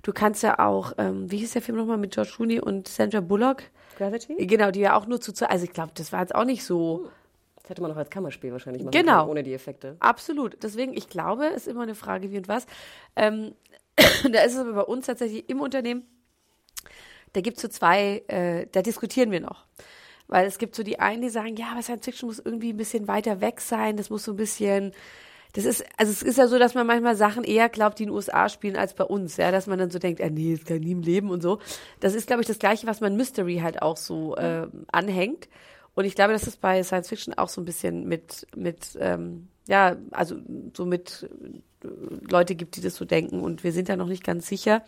du 0.03 0.11
kannst 0.13 0.41
ja 0.43 0.57
auch, 0.59 0.93
ähm, 0.97 1.29
wie 1.31 1.37
hieß 1.37 1.53
der 1.53 1.61
Film 1.61 1.77
nochmal 1.77 1.97
mit 1.97 2.13
George 2.13 2.31
Clooney 2.35 2.59
und 2.59 2.87
Sandra 2.87 3.19
Bullock? 3.21 3.63
Gravity? 3.97 4.35
Genau, 4.47 4.71
die 4.71 4.79
ja 4.79 4.95
auch 4.97 5.05
nur 5.05 5.21
zu, 5.21 5.31
also 5.47 5.63
ich 5.63 5.71
glaube, 5.73 5.91
das 5.93 6.11
war 6.11 6.21
jetzt 6.21 6.33
auch 6.33 6.45
nicht 6.45 6.63
so 6.65 7.09
Das 7.61 7.69
hätte 7.69 7.83
man 7.83 7.91
auch 7.91 7.97
als 7.97 8.09
Kammerspiel 8.09 8.51
wahrscheinlich 8.51 8.83
machen 8.83 8.91
Genau. 8.91 9.19
können, 9.19 9.29
ohne 9.29 9.43
die 9.43 9.53
Effekte. 9.53 9.95
absolut. 9.99 10.57
Deswegen, 10.63 10.93
ich 10.97 11.07
glaube, 11.07 11.45
es 11.47 11.63
ist 11.63 11.67
immer 11.67 11.83
eine 11.83 11.93
Frage, 11.93 12.31
wie 12.31 12.37
und 12.37 12.47
was. 12.47 12.65
Ähm, 13.15 13.53
da 14.31 14.41
ist 14.41 14.53
es 14.53 14.59
aber 14.59 14.73
bei 14.73 14.81
uns 14.81 15.05
tatsächlich 15.05 15.49
im 15.49 15.61
Unternehmen, 15.61 16.03
da 17.33 17.41
gibt 17.41 17.57
es 17.57 17.61
so 17.61 17.67
zwei, 17.67 18.23
äh, 18.27 18.67
da 18.71 18.81
diskutieren 18.81 19.31
wir 19.31 19.39
noch. 19.39 19.65
Weil 20.27 20.45
es 20.47 20.57
gibt 20.57 20.75
so 20.75 20.83
die 20.83 20.99
einen, 20.99 21.21
die 21.21 21.29
sagen, 21.29 21.55
ja, 21.57 21.67
aber 21.71 21.81
Science 21.81 22.05
Fiction 22.05 22.27
muss 22.27 22.39
irgendwie 22.39 22.71
ein 22.71 22.77
bisschen 22.77 23.07
weiter 23.07 23.41
weg 23.41 23.59
sein, 23.59 23.97
das 23.97 24.09
muss 24.09 24.23
so 24.23 24.31
ein 24.31 24.37
bisschen, 24.37 24.93
das 25.53 25.65
ist, 25.65 25.83
also 25.97 26.11
es 26.11 26.23
ist 26.23 26.37
ja 26.37 26.47
so, 26.47 26.57
dass 26.57 26.73
man 26.73 26.87
manchmal 26.87 27.17
Sachen 27.17 27.43
eher 27.43 27.67
glaubt, 27.67 27.99
die 27.99 28.03
in 28.03 28.09
den 28.09 28.15
USA 28.15 28.47
spielen, 28.47 28.77
als 28.77 28.93
bei 28.93 29.03
uns, 29.03 29.35
ja, 29.37 29.51
dass 29.51 29.67
man 29.67 29.77
dann 29.77 29.91
so 29.91 29.99
denkt, 29.99 30.21
ah, 30.21 30.29
nee, 30.29 30.55
das 30.55 30.65
kann 30.65 30.79
nie 30.79 30.91
im 30.91 31.01
Leben 31.01 31.29
und 31.29 31.41
so. 31.41 31.59
Das 31.99 32.15
ist, 32.15 32.27
glaube 32.27 32.41
ich, 32.41 32.47
das 32.47 32.59
Gleiche, 32.59 32.87
was 32.87 33.01
man 33.01 33.17
Mystery 33.17 33.57
halt 33.57 33.81
auch 33.81 33.97
so 33.97 34.35
äh, 34.37 34.67
anhängt. 34.91 35.49
Und 35.93 36.05
ich 36.05 36.15
glaube, 36.15 36.31
das 36.31 36.47
ist 36.47 36.61
bei 36.61 36.81
Science 36.83 37.09
Fiction 37.09 37.33
auch 37.33 37.49
so 37.49 37.59
ein 37.59 37.65
bisschen 37.65 38.07
mit, 38.07 38.47
mit, 38.55 38.97
ähm, 38.99 39.49
ja, 39.67 39.97
also 40.11 40.37
so 40.73 40.85
mit 40.85 41.29
äh, 41.29 41.59
Leute 42.29 42.55
gibt, 42.55 42.75
die 42.75 42.81
das 42.81 42.95
so 42.95 43.05
denken 43.05 43.41
und 43.41 43.63
wir 43.63 43.71
sind 43.71 43.89
ja 43.89 43.95
noch 43.95 44.07
nicht 44.07 44.23
ganz 44.23 44.47
sicher. 44.47 44.83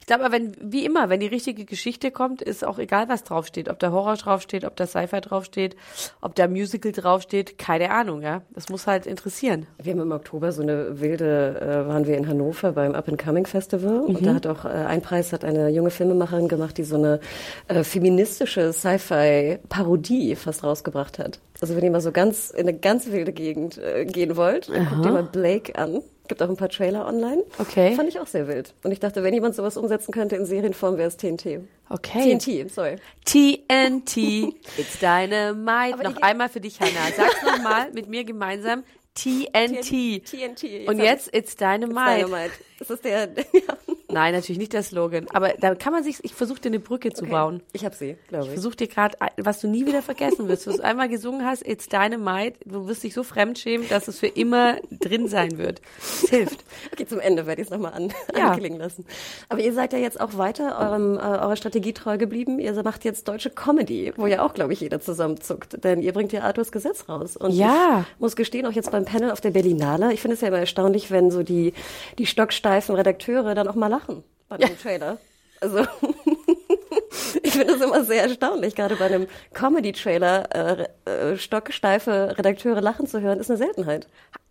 Ich 0.00 0.06
glaube 0.06 0.24
aber, 0.24 0.32
wenn, 0.32 0.56
wie 0.60 0.84
immer, 0.84 1.08
wenn 1.08 1.20
die 1.20 1.26
richtige 1.26 1.64
Geschichte 1.64 2.10
kommt, 2.10 2.42
ist 2.42 2.64
auch 2.64 2.78
egal, 2.78 3.08
was 3.08 3.22
draufsteht. 3.22 3.68
Ob 3.68 3.78
da 3.78 3.92
Horror 3.92 4.16
draufsteht, 4.16 4.64
ob 4.64 4.74
da 4.74 4.86
Sci-Fi 4.86 5.20
draufsteht, 5.20 5.76
ob 6.20 6.34
da 6.34 6.48
Musical 6.48 6.90
draufsteht, 6.90 7.58
keine 7.58 7.90
Ahnung, 7.90 8.22
ja. 8.22 8.42
Das 8.54 8.70
muss 8.70 8.86
halt 8.86 9.06
interessieren. 9.06 9.66
Wir 9.80 9.92
haben 9.92 10.00
im 10.00 10.10
Oktober 10.10 10.52
so 10.52 10.62
eine 10.62 11.00
wilde, 11.00 11.60
äh, 11.60 11.86
waren 11.86 12.06
wir 12.06 12.16
in 12.16 12.26
Hannover 12.26 12.72
beim 12.72 12.94
Up 12.94 13.08
and 13.08 13.22
Coming 13.22 13.46
Festival 13.46 14.00
und 14.00 14.24
da 14.24 14.34
hat 14.34 14.46
auch 14.46 14.64
äh, 14.64 14.68
ein 14.68 15.02
Preis 15.02 15.32
hat 15.32 15.44
eine 15.44 15.68
junge 15.68 15.90
Filmemacherin 15.90 16.48
gemacht, 16.48 16.78
die 16.78 16.84
so 16.84 16.96
eine 16.96 17.20
äh, 17.68 17.84
feministische 17.84 18.72
Sci-Fi-Parodie 18.72 20.34
fast 20.34 20.64
rausgebracht 20.64 21.18
hat. 21.18 21.40
Also 21.60 21.76
wenn 21.76 21.84
ihr 21.84 21.90
mal 21.90 22.00
so 22.00 22.10
ganz 22.10 22.50
in 22.50 22.66
eine 22.66 22.76
ganz 22.76 23.10
wilde 23.10 23.32
Gegend 23.32 23.76
äh, 23.76 24.06
gehen 24.06 24.36
wollt, 24.36 24.70
dann 24.70 24.88
guckt 24.88 25.04
ihr 25.04 25.12
mal 25.12 25.24
Blake 25.24 25.76
an. 25.76 26.00
Gibt 26.30 26.44
auch 26.44 26.48
ein 26.48 26.56
paar 26.56 26.68
Trailer 26.68 27.08
online. 27.08 27.42
Okay. 27.58 27.96
Fand 27.96 28.08
ich 28.08 28.20
auch 28.20 28.26
sehr 28.28 28.46
wild. 28.46 28.72
Und 28.84 28.92
ich 28.92 29.00
dachte, 29.00 29.24
wenn 29.24 29.34
jemand 29.34 29.56
sowas 29.56 29.76
umsetzen 29.76 30.12
könnte 30.12 30.36
in 30.36 30.46
Serienform, 30.46 30.96
wäre 30.96 31.08
es 31.08 31.16
TNT. 31.16 31.58
Okay. 31.88 32.38
TNT, 32.38 32.70
sorry. 32.72 32.98
TNT, 33.24 34.16
it's 34.78 35.00
Dynamite. 35.00 35.94
Aber 35.94 36.04
noch 36.04 36.22
einmal 36.22 36.48
für 36.48 36.60
dich, 36.60 36.78
Hannah. 36.78 37.10
Sag's 37.16 37.42
nochmal 37.44 37.90
mit 37.90 38.08
mir 38.08 38.22
gemeinsam. 38.22 38.84
TNT. 39.14 40.24
TNT. 40.24 40.88
Und 40.88 40.98
hab 41.00 41.04
jetzt 41.04 41.34
It's 41.34 41.56
Dynamite. 41.56 42.26
Dynamite. 42.26 42.52
Ist 42.78 42.90
das 42.90 43.00
der? 43.00 43.28
Ja. 43.52 43.76
Nein, 44.12 44.34
natürlich 44.34 44.58
nicht 44.58 44.72
der 44.72 44.82
Slogan. 44.82 45.26
Aber 45.32 45.50
da 45.60 45.74
kann 45.74 45.92
man 45.92 46.02
sich, 46.04 46.18
ich 46.22 46.34
versuche 46.34 46.60
dir 46.60 46.68
eine 46.68 46.80
Brücke 46.80 47.12
zu 47.12 47.26
bauen. 47.26 47.62
Ich 47.72 47.84
habe 47.84 47.94
sie, 47.94 48.16
glaube 48.28 48.44
Ich 48.44 48.48
ich. 48.50 48.54
versuche 48.54 48.76
dir 48.76 48.86
gerade, 48.88 49.16
was 49.36 49.60
du 49.60 49.68
nie 49.68 49.86
wieder 49.86 50.02
vergessen 50.02 50.48
wirst, 50.48 50.66
was 50.66 50.76
du 50.76 50.84
einmal 50.84 51.08
gesungen 51.08 51.44
hast, 51.44 51.66
It's 51.66 51.88
Dynamite, 51.88 52.58
du 52.64 52.86
wirst 52.88 53.02
dich 53.04 53.14
so 53.14 53.22
fremdschämen, 53.22 53.88
dass 53.88 54.08
es 54.08 54.18
für 54.18 54.26
immer 54.26 54.76
drin 54.90 55.28
sein 55.28 55.58
wird. 55.58 55.80
Es 55.98 56.28
hilft. 56.30 56.64
Okay, 56.92 57.06
zum 57.06 57.20
Ende 57.20 57.46
werde 57.46 57.60
ich 57.62 57.68
es 57.68 57.70
nochmal 57.72 57.92
an, 57.92 58.12
Ja. 58.36 58.50
anklingen 58.50 58.78
lassen. 58.78 59.04
Aber 59.48 59.60
ihr 59.60 59.72
seid 59.72 59.92
ja 59.92 59.98
jetzt 59.98 60.20
auch 60.20 60.36
weiter 60.38 60.78
eurem, 60.78 61.16
äh, 61.16 61.20
eurer 61.20 61.56
Strategie 61.56 61.92
treu 61.92 62.16
geblieben. 62.18 62.58
Ihr 62.58 62.80
macht 62.82 63.04
jetzt 63.04 63.28
deutsche 63.28 63.50
Comedy, 63.50 64.12
wo 64.16 64.26
ja 64.26 64.44
auch, 64.44 64.54
glaube 64.54 64.72
ich, 64.72 64.80
jeder 64.80 65.00
zusammenzuckt. 65.00 65.82
Denn 65.84 66.02
ihr 66.02 66.12
bringt 66.12 66.32
ja 66.32 66.42
Arthurs 66.42 66.72
Gesetz 66.72 67.08
raus. 67.08 67.36
Und 67.36 67.52
Ja. 67.52 68.04
ich 68.14 68.20
muss 68.20 68.36
gestehen, 68.36 68.66
auch 68.66 68.72
jetzt 68.72 68.90
beim 68.90 69.04
Panel 69.04 69.30
auf 69.30 69.40
der 69.40 69.50
Berlinale, 69.50 70.12
ich 70.12 70.20
finde 70.20 70.34
es 70.34 70.40
ja 70.40 70.48
immer 70.48 70.58
erstaunlich, 70.58 71.10
wenn 71.10 71.30
so 71.30 71.42
die, 71.42 71.72
die 72.18 72.26
stocksteifen 72.26 72.94
Redakteure 72.94 73.54
dann 73.54 73.68
auch 73.68 73.74
mal 73.74 73.88
lachen 73.88 73.99
bei 74.48 74.56
dem 74.56 74.78
Trailer. 74.78 75.18
Also 75.60 75.80
ich 77.42 77.52
finde 77.52 77.74
es 77.74 77.80
immer 77.80 78.04
sehr 78.04 78.22
erstaunlich, 78.22 78.74
gerade 78.74 78.96
bei 78.96 79.06
einem 79.06 79.26
Comedy-Trailer 79.52 80.86
äh, 81.06 81.10
äh, 81.32 81.36
stocksteife 81.36 82.34
Redakteure 82.38 82.80
lachen 82.80 83.06
zu 83.06 83.20
hören, 83.20 83.38
ist 83.40 83.50
eine 83.50 83.58
Seltenheit. 83.58 84.08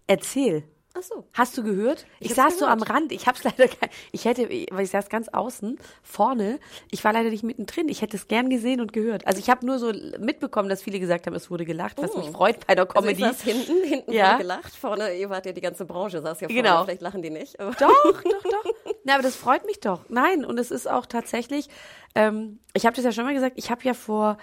Erzähl. 0.08 0.63
Ach 0.98 1.03
so. 1.03 1.24
Hast 1.34 1.56
du 1.56 1.63
gehört? 1.63 2.06
Ich, 2.20 2.32
Ich 2.32 2.36
saß 2.36 2.46
hab's 2.46 2.60
so 2.60 2.65
am 2.65 2.79
gehört. 2.79 2.96
Rand. 2.96 3.12
Ich 3.12 3.27
hab's 3.27 3.44
leider 3.44 3.65
ich 4.12 4.25
hätte, 4.25 4.50
weil 4.72 4.84
ich 4.84 4.89
saß 4.89 5.08
ganz 5.10 5.29
außen, 5.29 5.77
vorne. 6.01 6.60
Ich 6.91 7.03
war 7.03 7.13
leider 7.13 7.29
nicht 7.29 7.44
mittendrin. 7.44 7.89
Ich 7.89 8.01
hätte 8.01 8.18
es 8.18 8.27
gern 8.27 8.50
gesehen 8.50 8.82
und 8.82 8.91
gehört. 8.91 9.25
Also 9.27 9.39
ich 9.39 9.50
habe 9.51 9.65
nur 9.65 9.77
so 9.77 9.94
mitbekommen, 10.20 10.68
dass 10.68 10.82
viele 10.82 11.00
gesagt 11.00 11.27
haben, 11.27 11.36
es 11.36 11.51
wurde 11.51 11.63
gelacht, 11.65 11.98
was 12.01 12.15
mich 12.18 12.29
freut 12.32 12.65
bei 12.65 12.74
der 12.75 12.86
Oh. 12.86 12.89
Also 12.96 13.01
Comedy. 13.08 13.22
ich 13.22 13.27
saß 13.27 13.41
hinten, 13.41 13.84
hinten 13.88 14.12
Ja. 14.12 14.32
wurde 14.34 14.38
gelacht, 14.39 14.75
vorne, 14.75 15.13
ihr 15.15 15.29
wart 15.29 15.46
ja 15.46 15.51
die 15.53 15.62
ganze 15.62 15.86
Branche, 15.86 16.22
saß 16.24 16.41
ja 16.41 16.48
vorne, 16.48 16.62
Genau. 16.63 16.84
vielleicht 16.84 17.01
lachen 17.01 17.22
die 17.22 17.29
nicht. 17.29 17.60
Doch, 17.60 17.74
doch, 17.77 18.24
doch. 18.24 18.74
Na, 19.06 19.13
aber 19.13 19.24
das 19.24 19.36
freut 19.36 19.65
mich 19.65 19.79
doch. 19.79 20.06
Nein, 20.10 20.46
und 20.46 20.60
es 20.60 20.72
ist 20.72 20.89
auch 20.89 21.06
tatsächlich, 21.06 21.70
ähm, 22.15 22.60
ich 22.74 22.86
habe 22.86 22.96
das 22.96 23.06
ja 23.06 23.12
schon 23.12 23.25
mal 23.25 23.34
gesagt, 23.34 23.53
ich 23.58 23.72
habe 23.72 23.84
ja 23.84 23.94
vor 23.94 24.38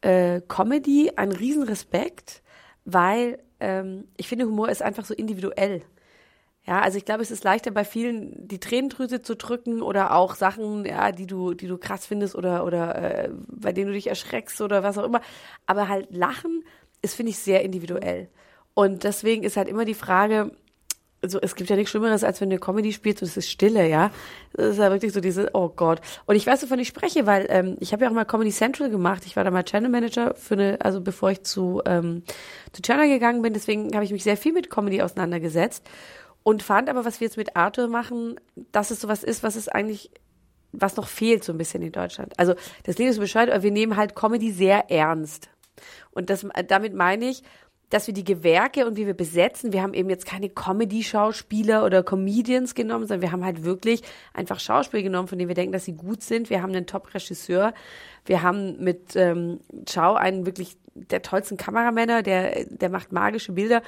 äh, 0.00 0.40
Comedy 0.48 1.12
einen 1.16 1.32
riesen 1.32 1.62
Respekt, 1.64 2.42
weil 2.84 3.38
ähm, 3.60 4.08
ich 4.16 4.28
finde, 4.28 4.46
Humor 4.46 4.68
ist 4.70 4.82
einfach 4.82 5.04
so 5.04 5.14
individuell. 5.14 5.82
Ja, 6.66 6.80
also 6.82 6.98
ich 6.98 7.06
glaube, 7.06 7.22
es 7.22 7.30
ist 7.30 7.44
leichter 7.44 7.70
bei 7.70 7.84
vielen 7.84 8.46
die 8.46 8.60
Tränendrüse 8.60 9.22
zu 9.22 9.36
drücken 9.36 9.80
oder 9.82 10.14
auch 10.14 10.34
Sachen, 10.34 10.84
ja, 10.84 11.12
die 11.12 11.26
du, 11.26 11.54
die 11.54 11.66
du 11.66 11.78
krass 11.78 12.06
findest 12.06 12.34
oder 12.36 12.64
oder 12.66 12.94
äh, 12.96 13.30
bei 13.48 13.72
denen 13.72 13.88
du 13.88 13.94
dich 13.94 14.08
erschreckst 14.08 14.60
oder 14.60 14.82
was 14.82 14.98
auch 14.98 15.04
immer. 15.04 15.22
Aber 15.66 15.88
halt 15.88 16.08
Lachen 16.14 16.64
ist 17.00 17.14
finde 17.14 17.30
ich 17.30 17.38
sehr 17.38 17.62
individuell 17.62 18.28
und 18.74 19.04
deswegen 19.04 19.44
ist 19.44 19.56
halt 19.56 19.68
immer 19.68 19.84
die 19.86 19.94
Frage, 19.94 20.52
also 21.22 21.40
es 21.40 21.54
gibt 21.54 21.68
ja 21.68 21.76
nichts 21.76 21.90
Schlimmeres, 21.90 22.22
als 22.22 22.40
wenn 22.40 22.50
du 22.50 22.58
Comedy 22.58 22.92
spielst 22.92 23.22
und 23.22 23.28
es 23.28 23.36
ist 23.36 23.50
Stille, 23.50 23.88
ja. 23.88 24.10
Das 24.52 24.68
ist 24.68 24.78
ja 24.78 24.90
wirklich 24.90 25.12
so 25.12 25.20
diese, 25.20 25.50
oh 25.54 25.68
Gott. 25.68 26.00
Und 26.26 26.36
ich 26.36 26.46
weiß, 26.46 26.62
wovon 26.62 26.78
ich 26.78 26.88
spreche, 26.88 27.26
weil 27.26 27.46
ähm, 27.48 27.76
ich 27.80 27.92
habe 27.92 28.04
ja 28.04 28.10
auch 28.10 28.14
mal 28.14 28.24
Comedy 28.24 28.50
Central 28.50 28.90
gemacht. 28.90 29.24
Ich 29.26 29.36
war 29.36 29.44
da 29.44 29.50
mal 29.50 29.64
Channel 29.64 29.90
Manager 29.90 30.34
für 30.36 30.54
eine, 30.54 30.78
also 30.80 31.00
bevor 31.00 31.30
ich 31.30 31.42
zu 31.42 31.82
ähm, 31.86 32.22
zu 32.72 32.82
Channel 32.82 33.08
gegangen 33.08 33.42
bin. 33.42 33.52
Deswegen 33.52 33.94
habe 33.94 34.04
ich 34.04 34.12
mich 34.12 34.22
sehr 34.22 34.36
viel 34.36 34.52
mit 34.52 34.70
Comedy 34.70 35.02
auseinandergesetzt 35.02 35.84
und 36.44 36.62
fand 36.62 36.88
aber, 36.88 37.04
was 37.04 37.20
wir 37.20 37.26
jetzt 37.26 37.36
mit 37.36 37.56
Arthur 37.56 37.88
machen, 37.88 38.38
dass 38.72 38.90
es 38.90 39.00
sowas 39.00 39.24
ist, 39.24 39.42
was 39.42 39.56
es 39.56 39.68
eigentlich 39.68 40.10
was 40.72 40.96
noch 40.96 41.08
fehlt 41.08 41.44
so 41.44 41.52
ein 41.52 41.58
bisschen 41.58 41.82
in 41.82 41.92
Deutschland. 41.92 42.38
Also 42.38 42.54
das 42.84 42.98
Leben 42.98 43.10
ist 43.10 43.18
bescheuert, 43.18 43.50
aber 43.50 43.62
wir 43.62 43.70
nehmen 43.70 43.96
halt 43.96 44.14
Comedy 44.14 44.52
sehr 44.52 44.90
ernst. 44.90 45.48
Und 46.10 46.30
das, 46.30 46.46
damit 46.66 46.94
meine 46.94 47.28
ich, 47.30 47.42
dass 47.90 48.06
wir 48.06 48.14
die 48.14 48.24
Gewerke 48.24 48.86
und 48.86 48.96
wie 48.96 49.06
wir 49.06 49.14
besetzen, 49.14 49.72
wir 49.72 49.82
haben 49.82 49.94
eben 49.94 50.10
jetzt 50.10 50.26
keine 50.26 50.48
Comedy-Schauspieler 50.48 51.84
oder 51.84 52.02
Comedians 52.02 52.74
genommen, 52.74 53.06
sondern 53.06 53.22
wir 53.22 53.32
haben 53.32 53.44
halt 53.44 53.64
wirklich 53.64 54.02
einfach 54.34 54.60
Schauspieler 54.60 55.02
genommen, 55.02 55.28
von 55.28 55.38
denen 55.38 55.48
wir 55.48 55.54
denken, 55.54 55.72
dass 55.72 55.84
sie 55.84 55.94
gut 55.94 56.22
sind. 56.22 56.50
Wir 56.50 56.62
haben 56.62 56.70
einen 56.70 56.86
Top-Regisseur. 56.86 57.72
Wir 58.26 58.42
haben 58.42 58.82
mit 58.82 59.16
ähm, 59.16 59.60
Schau 59.88 60.14
einen 60.14 60.44
wirklich 60.44 60.76
der 60.94 61.22
tollsten 61.22 61.56
Kameramänner, 61.56 62.22
der, 62.22 62.64
der 62.66 62.90
macht 62.90 63.12
magische 63.12 63.52
Bilder. 63.52 63.82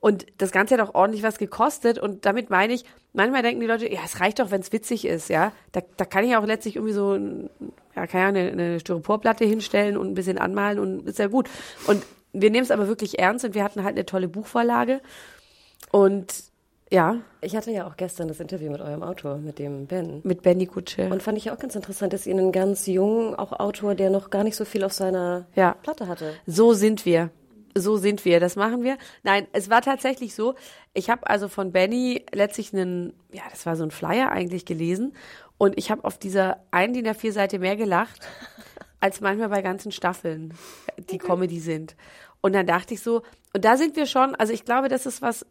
Und 0.00 0.26
das 0.38 0.52
Ganze 0.52 0.74
hat 0.74 0.80
auch 0.80 0.94
ordentlich 0.94 1.22
was 1.22 1.38
gekostet. 1.38 1.98
Und 1.98 2.26
damit 2.26 2.50
meine 2.50 2.72
ich, 2.72 2.84
manchmal 3.12 3.42
denken 3.42 3.60
die 3.60 3.66
Leute, 3.66 3.90
ja, 3.92 4.00
es 4.04 4.20
reicht 4.20 4.38
doch, 4.38 4.50
wenn 4.50 4.60
es 4.60 4.72
witzig 4.72 5.04
ist, 5.04 5.28
ja. 5.30 5.52
Da, 5.72 5.80
da 5.96 6.04
kann 6.04 6.24
ich 6.24 6.36
auch 6.36 6.44
letztlich 6.44 6.76
irgendwie 6.76 6.92
so, 6.92 7.16
ja, 7.94 8.06
kann 8.06 8.20
ja 8.20 8.28
eine, 8.28 8.52
eine 8.52 8.80
Styroporplatte 8.80 9.44
hinstellen 9.44 9.96
und 9.96 10.08
ein 10.08 10.14
bisschen 10.14 10.38
anmalen 10.38 10.78
und 10.78 11.08
ist 11.08 11.18
ja 11.18 11.28
gut. 11.28 11.48
Und 11.86 12.04
wir 12.40 12.50
nehmen 12.50 12.64
es 12.64 12.70
aber 12.70 12.88
wirklich 12.88 13.18
ernst 13.18 13.44
und 13.44 13.54
wir 13.54 13.64
hatten 13.64 13.82
halt 13.82 13.96
eine 13.96 14.06
tolle 14.06 14.28
Buchvorlage. 14.28 15.00
Und 15.90 16.44
ja, 16.92 17.16
ich 17.40 17.56
hatte 17.56 17.72
ja 17.72 17.86
auch 17.86 17.96
gestern 17.96 18.28
das 18.28 18.38
Interview 18.38 18.70
mit 18.70 18.80
eurem 18.80 19.02
Autor, 19.02 19.38
mit 19.38 19.58
dem 19.58 19.86
Ben. 19.86 20.20
mit 20.22 20.42
Benny 20.42 20.66
Kutsche. 20.66 21.08
Und 21.08 21.22
fand 21.22 21.36
ich 21.36 21.50
auch 21.50 21.58
ganz 21.58 21.74
interessant, 21.74 22.12
dass 22.12 22.26
ihr 22.26 22.34
einen 22.34 22.52
ganz 22.52 22.86
jungen, 22.86 23.34
auch 23.34 23.52
Autor, 23.52 23.94
der 23.94 24.10
noch 24.10 24.30
gar 24.30 24.44
nicht 24.44 24.54
so 24.56 24.64
viel 24.64 24.84
auf 24.84 24.92
seiner 24.92 25.46
Ja. 25.56 25.74
Platte 25.82 26.06
hatte. 26.06 26.34
So 26.46 26.74
sind 26.74 27.04
wir. 27.04 27.30
So 27.74 27.96
sind 27.96 28.24
wir. 28.24 28.38
Das 28.38 28.54
machen 28.56 28.84
wir. 28.84 28.98
Nein, 29.24 29.48
es 29.52 29.68
war 29.68 29.82
tatsächlich 29.82 30.34
so. 30.34 30.54
Ich 30.94 31.10
habe 31.10 31.28
also 31.28 31.48
von 31.48 31.72
Benny 31.72 32.24
letztlich 32.32 32.72
einen, 32.72 33.12
ja, 33.32 33.42
das 33.50 33.66
war 33.66 33.76
so 33.76 33.82
ein 33.82 33.90
Flyer 33.90 34.30
eigentlich 34.30 34.64
gelesen. 34.64 35.12
Und 35.58 35.76
ich 35.78 35.90
habe 35.90 36.04
auf 36.04 36.18
dieser 36.18 36.58
einen 36.70 36.94
DIN 36.94 37.08
A4 37.08 37.32
Seite 37.32 37.58
mehr 37.58 37.76
gelacht, 37.76 38.20
als 39.06 39.20
manchmal 39.20 39.48
bei 39.48 39.62
ganzen 39.62 39.92
Staffeln, 39.92 40.52
die 41.10 41.18
Comedy 41.18 41.60
sind. 41.60 41.94
Und 42.40 42.54
dann 42.54 42.66
dachte 42.66 42.94
ich 42.94 43.00
so, 43.00 43.22
und 43.54 43.64
da 43.64 43.76
sind 43.76 43.94
wir 43.94 44.06
schon, 44.06 44.34
also 44.34 44.52
ich 44.52 44.64
glaube, 44.64 44.88
das 44.88 45.06
ist 45.06 45.22
was, 45.22 45.46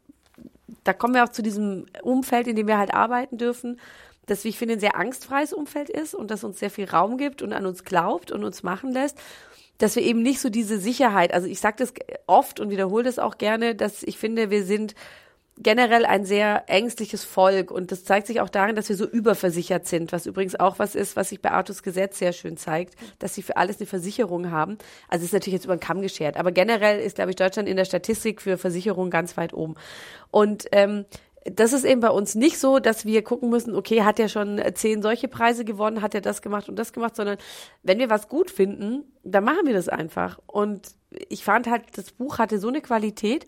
da 0.83 0.91
kommen 0.91 1.13
wir 1.13 1.23
auch 1.23 1.29
zu 1.29 1.41
diesem 1.41 1.85
Umfeld, 2.03 2.47
in 2.47 2.57
dem 2.57 2.67
wir 2.67 2.77
halt 2.77 2.93
arbeiten 2.93 3.37
dürfen, 3.37 3.79
das, 4.25 4.43
wie 4.43 4.49
ich 4.49 4.57
finde, 4.57 4.73
ein 4.73 4.79
sehr 4.81 4.97
angstfreies 4.97 5.53
Umfeld 5.53 5.89
ist 5.89 6.13
und 6.13 6.31
das 6.31 6.43
uns 6.43 6.59
sehr 6.59 6.69
viel 6.69 6.89
Raum 6.89 7.17
gibt 7.17 7.41
und 7.41 7.53
an 7.53 7.65
uns 7.65 7.85
glaubt 7.85 8.29
und 8.29 8.43
uns 8.43 8.61
machen 8.61 8.91
lässt, 8.91 9.17
dass 9.77 9.95
wir 9.95 10.03
eben 10.03 10.21
nicht 10.21 10.41
so 10.41 10.49
diese 10.49 10.77
Sicherheit, 10.77 11.33
also 11.33 11.47
ich 11.47 11.61
sage 11.61 11.77
das 11.79 11.93
oft 12.27 12.59
und 12.59 12.69
wiederhole 12.69 13.05
das 13.05 13.19
auch 13.19 13.37
gerne, 13.37 13.73
dass 13.73 14.03
ich 14.03 14.17
finde, 14.17 14.49
wir 14.49 14.65
sind 14.65 14.95
generell 15.57 16.05
ein 16.05 16.25
sehr 16.25 16.65
ängstliches 16.67 17.23
Volk 17.23 17.71
und 17.71 17.91
das 17.91 18.03
zeigt 18.03 18.27
sich 18.27 18.41
auch 18.41 18.49
darin, 18.49 18.75
dass 18.75 18.89
wir 18.89 18.95
so 18.95 19.05
überversichert 19.05 19.87
sind, 19.87 20.11
was 20.11 20.25
übrigens 20.25 20.59
auch 20.59 20.79
was 20.79 20.95
ist, 20.95 21.15
was 21.15 21.29
sich 21.29 21.41
bei 21.41 21.51
Artus 21.51 21.81
Gesetz 21.81 22.19
sehr 22.19 22.33
schön 22.33 22.57
zeigt, 22.57 22.95
dass 23.19 23.35
sie 23.35 23.41
für 23.41 23.55
alles 23.55 23.79
eine 23.79 23.87
Versicherung 23.87 24.51
haben. 24.51 24.77
Also 25.07 25.23
es 25.23 25.29
ist 25.29 25.33
natürlich 25.33 25.53
jetzt 25.53 25.65
über 25.65 25.75
den 25.77 25.81
Kamm 25.81 26.01
geschert, 26.01 26.37
aber 26.37 26.51
generell 26.51 26.99
ist, 26.99 27.15
glaube 27.15 27.29
ich, 27.29 27.37
Deutschland 27.37 27.69
in 27.69 27.77
der 27.77 27.85
Statistik 27.85 28.41
für 28.41 28.57
Versicherungen 28.57 29.09
ganz 29.09 29.37
weit 29.37 29.53
oben. 29.53 29.75
Und 30.29 30.65
ähm, 30.73 31.05
das 31.45 31.73
ist 31.73 31.85
eben 31.85 32.01
bei 32.01 32.09
uns 32.09 32.35
nicht 32.35 32.57
so, 32.59 32.79
dass 32.79 33.05
wir 33.05 33.23
gucken 33.23 33.49
müssen, 33.49 33.75
okay, 33.75 34.01
hat 34.01 34.19
er 34.19 34.29
schon 34.29 34.59
zehn 34.73 35.01
solche 35.01 35.27
Preise 35.27 35.63
gewonnen, 35.63 36.01
hat 36.01 36.15
er 36.15 36.21
das 36.21 36.41
gemacht 36.41 36.67
und 36.67 36.75
das 36.75 36.91
gemacht, 36.91 37.15
sondern 37.15 37.37
wenn 37.83 37.99
wir 37.99 38.09
was 38.09 38.27
gut 38.27 38.49
finden, 38.49 39.03
dann 39.23 39.43
machen 39.43 39.65
wir 39.65 39.73
das 39.73 39.87
einfach. 39.87 40.39
Und 40.47 40.95
ich 41.29 41.43
fand 41.43 41.67
halt, 41.67 41.83
das 41.95 42.11
Buch 42.11 42.39
hatte 42.39 42.57
so 42.57 42.67
eine 42.67 42.81
Qualität, 42.81 43.45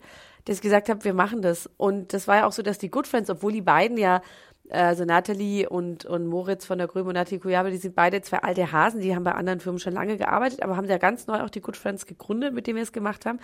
dass 0.48 0.56
ich 0.56 0.62
gesagt 0.62 0.88
habe, 0.88 1.04
wir 1.04 1.14
machen 1.14 1.42
das. 1.42 1.68
Und 1.76 2.14
das 2.14 2.26
war 2.26 2.36
ja 2.36 2.46
auch 2.46 2.52
so, 2.52 2.62
dass 2.62 2.78
die 2.78 2.90
Good 2.90 3.06
Friends, 3.06 3.28
obwohl 3.28 3.52
die 3.52 3.60
beiden 3.60 3.98
ja, 3.98 4.22
also 4.70 5.04
Nathalie 5.04 5.68
und, 5.68 6.04
und 6.04 6.26
Moritz 6.26 6.66
von 6.66 6.78
der 6.78 6.86
Gröbe 6.86 7.08
und 7.08 7.14
Nathalie 7.14 7.40
Kujabe, 7.40 7.70
die 7.70 7.76
sind 7.76 7.94
beide 7.94 8.20
zwei 8.22 8.38
alte 8.38 8.70
Hasen, 8.72 9.00
die 9.00 9.14
haben 9.14 9.24
bei 9.24 9.32
anderen 9.32 9.60
Firmen 9.60 9.78
schon 9.78 9.94
lange 9.94 10.16
gearbeitet, 10.16 10.62
aber 10.62 10.76
haben 10.76 10.86
ja 10.86 10.98
ganz 10.98 11.26
neu 11.26 11.40
auch 11.42 11.50
die 11.50 11.60
Good 11.60 11.76
Friends 11.76 12.06
gegründet, 12.06 12.54
mit 12.54 12.66
denen 12.66 12.76
wir 12.76 12.82
es 12.82 12.92
gemacht 12.92 13.26
haben. 13.26 13.40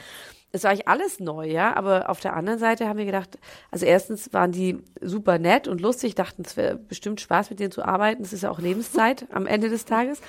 Es 0.53 0.65
war 0.65 0.71
eigentlich 0.71 0.89
alles 0.89 1.21
neu, 1.21 1.47
ja, 1.47 1.77
aber 1.77 2.11
auf 2.11 2.21
der 2.21 2.35
anderen 2.37 2.59
Seite 2.59 2.89
haben 2.89 2.99
wir 2.99 3.07
gedacht, 3.07 3.39
also 3.71 3.87
erstens 3.87 4.33
waren 4.33 4.53
die 4.53 4.79
super 5.01 5.39
nett 5.39 5.69
und 5.69 5.81
lustig, 5.81 6.15
dachten, 6.15 6.43
es 6.47 6.57
wäre 6.57 6.77
bestimmt 6.77 7.21
Spaß, 7.21 7.51
mit 7.51 7.61
denen 7.61 7.71
zu 7.71 7.85
arbeiten. 7.85 8.23
Es 8.23 8.33
ist 8.33 8.43
ja 8.43 8.51
auch 8.51 8.61
Lebenszeit 8.61 9.27
am 9.31 9.47
Ende 9.47 9.69
des 9.69 9.85
Tages. 9.85 10.21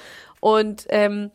Und, 0.42 0.88
ähm, 0.90 1.32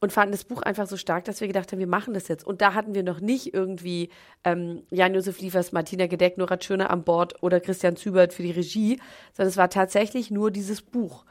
und 0.00 0.12
fanden 0.12 0.32
das 0.32 0.44
Buch 0.44 0.62
einfach 0.62 0.86
so 0.86 0.96
stark, 0.96 1.24
dass 1.24 1.40
wir 1.40 1.48
gedacht 1.48 1.70
haben, 1.70 1.78
wir 1.78 1.86
machen 1.86 2.14
das 2.14 2.28
jetzt. 2.28 2.46
Und 2.46 2.62
da 2.62 2.74
hatten 2.74 2.94
wir 2.94 3.02
noch 3.02 3.20
nicht 3.20 3.52
irgendwie 3.52 4.08
ähm, 4.44 4.82
Jan-Josef 4.90 5.40
Liefers, 5.40 5.72
Martina 5.72 6.06
Gedeck, 6.06 6.38
Nora 6.38 6.58
Schöner 6.60 6.90
an 6.90 7.04
Bord 7.04 7.42
oder 7.42 7.60
Christian 7.60 7.96
Zübert 7.96 8.32
für 8.32 8.42
die 8.42 8.50
Regie, 8.50 9.00
sondern 9.34 9.50
es 9.50 9.56
war 9.58 9.68
tatsächlich 9.68 10.30
nur 10.30 10.50
dieses 10.50 10.80
Buch. 10.80 11.24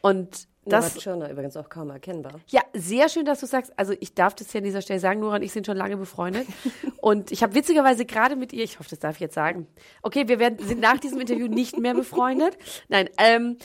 Und 0.00 0.48
das, 0.64 0.94
Nora 0.94 1.00
Tschirner 1.00 1.30
übrigens 1.30 1.56
auch 1.56 1.68
kaum 1.68 1.90
erkennbar. 1.90 2.40
ja, 2.48 2.60
sehr 2.74 3.08
schön, 3.08 3.24
dass 3.24 3.38
du 3.38 3.46
sagst. 3.46 3.72
Also 3.78 3.94
ich 4.00 4.14
darf 4.14 4.34
das 4.34 4.50
hier 4.50 4.58
an 4.58 4.64
dieser 4.64 4.82
Stelle 4.82 4.98
sagen, 4.98 5.20
Nora 5.20 5.36
und 5.36 5.42
ich 5.42 5.52
sind 5.52 5.64
schon 5.64 5.76
lange 5.76 5.96
befreundet. 5.96 6.46
und 7.00 7.30
ich 7.30 7.44
habe 7.44 7.54
witzigerweise 7.54 8.04
gerade 8.04 8.34
mit 8.34 8.52
ihr, 8.52 8.64
ich 8.64 8.80
hoffe, 8.80 8.90
das 8.90 8.98
darf 8.98 9.16
ich 9.16 9.20
jetzt 9.20 9.34
sagen. 9.34 9.68
Okay, 10.02 10.26
wir 10.26 10.40
werden, 10.40 10.58
sind 10.58 10.80
nach 10.80 10.98
diesem 10.98 11.20
Interview 11.20 11.46
nicht 11.46 11.78
mehr 11.78 11.94
befreundet. 11.94 12.58
Nein, 12.88 13.08
ähm, 13.18 13.58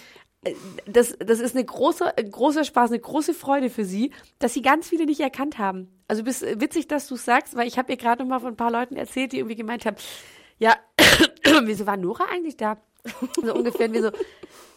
das, 0.87 1.15
das 1.19 1.39
ist 1.39 1.55
eine 1.55 1.63
große, 1.63 2.17
ein 2.17 2.31
großer 2.31 2.63
Spaß, 2.63 2.89
eine 2.89 2.99
große 2.99 3.33
Freude 3.33 3.69
für 3.69 3.85
sie, 3.85 4.11
dass 4.39 4.53
sie 4.53 4.63
ganz 4.63 4.89
viele 4.89 5.05
nicht 5.05 5.19
erkannt 5.19 5.59
haben. 5.59 5.87
Also 6.07 6.23
bist 6.23 6.41
witzig, 6.59 6.87
dass 6.87 7.07
du 7.07 7.15
sagst, 7.15 7.55
weil 7.55 7.67
ich 7.67 7.77
habe 7.77 7.91
ihr 7.91 7.97
gerade 7.97 8.23
noch 8.23 8.29
mal 8.29 8.39
von 8.39 8.53
ein 8.53 8.57
paar 8.57 8.71
Leuten 8.71 8.95
erzählt, 8.95 9.33
die 9.33 9.37
irgendwie 9.37 9.55
gemeint 9.55 9.85
haben, 9.85 9.97
ja, 10.61 10.75
wieso 11.63 11.85
war 11.85 11.97
Nora 11.97 12.25
eigentlich 12.31 12.55
da? 12.57 12.77
So 13.43 13.55
ungefähr 13.55 13.91
wie 13.91 13.99
so, 13.99 14.11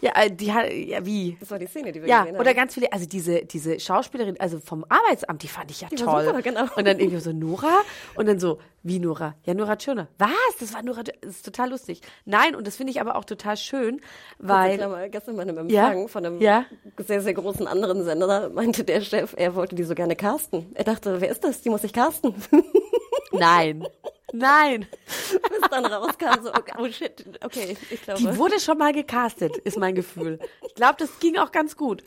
ja, 0.01 0.13
äh, 0.15 0.31
die 0.31 0.51
hat, 0.51 0.73
ja, 0.73 1.05
wie? 1.05 1.37
Das 1.41 1.51
war 1.51 1.59
die 1.59 1.67
Szene, 1.67 1.93
die 1.93 2.01
wir 2.01 2.09
Ja, 2.09 2.21
gesehen 2.23 2.37
haben. 2.37 2.41
oder 2.41 2.55
ganz 2.55 2.73
viele, 2.73 2.91
also 2.91 3.05
diese, 3.07 3.45
diese 3.45 3.79
Schauspielerin, 3.79 4.41
also 4.41 4.61
vom 4.61 4.83
Arbeitsamt, 4.89 5.43
die 5.43 5.49
fand 5.49 5.71
ich 5.71 5.83
ja 5.83 5.89
war 5.91 5.99
toll. 5.99 6.25
super, 6.25 6.41
genau. 6.41 6.63
Und 6.75 6.87
dann 6.87 6.99
irgendwie 7.01 7.21
so 7.21 7.33
Nora 7.33 7.83
und 8.15 8.27
dann 8.27 8.41
so, 8.41 8.61
wie 8.83 8.99
Nora? 8.99 9.35
Ja, 9.45 9.53
Nora 9.53 9.77
Tschirner. 9.77 10.09
Was? 10.17 10.31
Das 10.59 10.73
war 10.73 10.83
Nora, 10.83 11.03
das 11.03 11.15
ist 11.23 11.45
total 11.45 11.69
lustig. 11.69 12.01
Nein, 12.25 12.57
und 12.57 12.67
das 12.67 12.77
finde 12.77 12.93
ich 12.93 13.01
aber 13.03 13.17
auch 13.17 13.27
total 13.27 13.59
schön, 13.59 14.01
weil, 14.39 14.79
Klammer, 14.79 15.07
gestern 15.11 15.37
bei 15.37 15.43
einem 15.43 15.69
Ja, 15.69 15.89
Empfang 15.89 16.09
von 16.09 16.25
einem 16.25 16.41
ja. 16.41 16.65
sehr, 17.07 17.21
sehr 17.21 17.35
großen 17.35 17.67
anderen 17.67 18.05
Sender 18.05 18.49
meinte 18.49 18.85
der 18.85 19.03
Chef, 19.03 19.35
er 19.37 19.55
wollte 19.55 19.75
die 19.75 19.85
so 19.85 19.95
gerne 19.95 20.17
casten. 20.17 20.65
Er 20.75 20.85
dachte, 20.85 21.21
wer 21.21 21.29
ist 21.31 21.45
das? 21.45 21.61
Die 21.61 21.69
muss 21.69 21.85
ich 21.85 21.93
casten. 21.93 22.35
nein, 23.33 23.87
nein. 24.33 24.87
Bis 25.07 25.71
dann 25.71 25.87
rauskam, 25.87 26.43
so, 26.43 26.55
okay, 26.55 26.75
oh 26.79 26.89
shit, 26.89 27.25
okay, 27.43 27.77
ich 27.91 28.03
glaube. 28.03 28.21
Die 28.21 28.37
wurde 28.39 28.61
schon 28.61 28.79
mal 28.79 28.93
gecastet, 28.93 29.57
ist 29.59 29.79
mein 29.79 29.95
Gefühl. 29.95 30.39
Ich 30.67 30.75
glaube, 30.75 30.97
das 30.99 31.19
ging 31.21 31.37
auch 31.39 31.53
ganz 31.53 31.77
gut. 31.77 32.03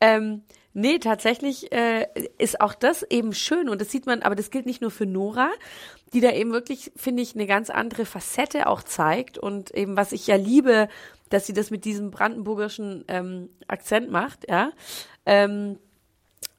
Ähm, 0.00 0.42
nee, 0.72 0.98
tatsächlich 0.98 1.72
äh, 1.72 2.06
ist 2.38 2.60
auch 2.60 2.74
das 2.74 3.02
eben 3.04 3.32
schön 3.32 3.68
und 3.68 3.80
das 3.80 3.90
sieht 3.90 4.06
man, 4.06 4.22
aber 4.22 4.34
das 4.34 4.50
gilt 4.50 4.66
nicht 4.66 4.80
nur 4.80 4.90
für 4.90 5.06
Nora, 5.06 5.50
die 6.12 6.20
da 6.20 6.32
eben 6.32 6.52
wirklich, 6.52 6.92
finde 6.96 7.22
ich, 7.22 7.34
eine 7.34 7.46
ganz 7.46 7.70
andere 7.70 8.04
Facette 8.04 8.66
auch 8.66 8.82
zeigt 8.82 9.38
und 9.38 9.70
eben, 9.72 9.96
was 9.96 10.12
ich 10.12 10.26
ja 10.26 10.36
liebe, 10.36 10.88
dass 11.28 11.46
sie 11.46 11.52
das 11.52 11.70
mit 11.70 11.84
diesem 11.84 12.10
brandenburgischen 12.10 13.04
ähm, 13.08 13.50
Akzent 13.68 14.10
macht, 14.10 14.48
ja. 14.48 14.72
Ähm, 15.26 15.78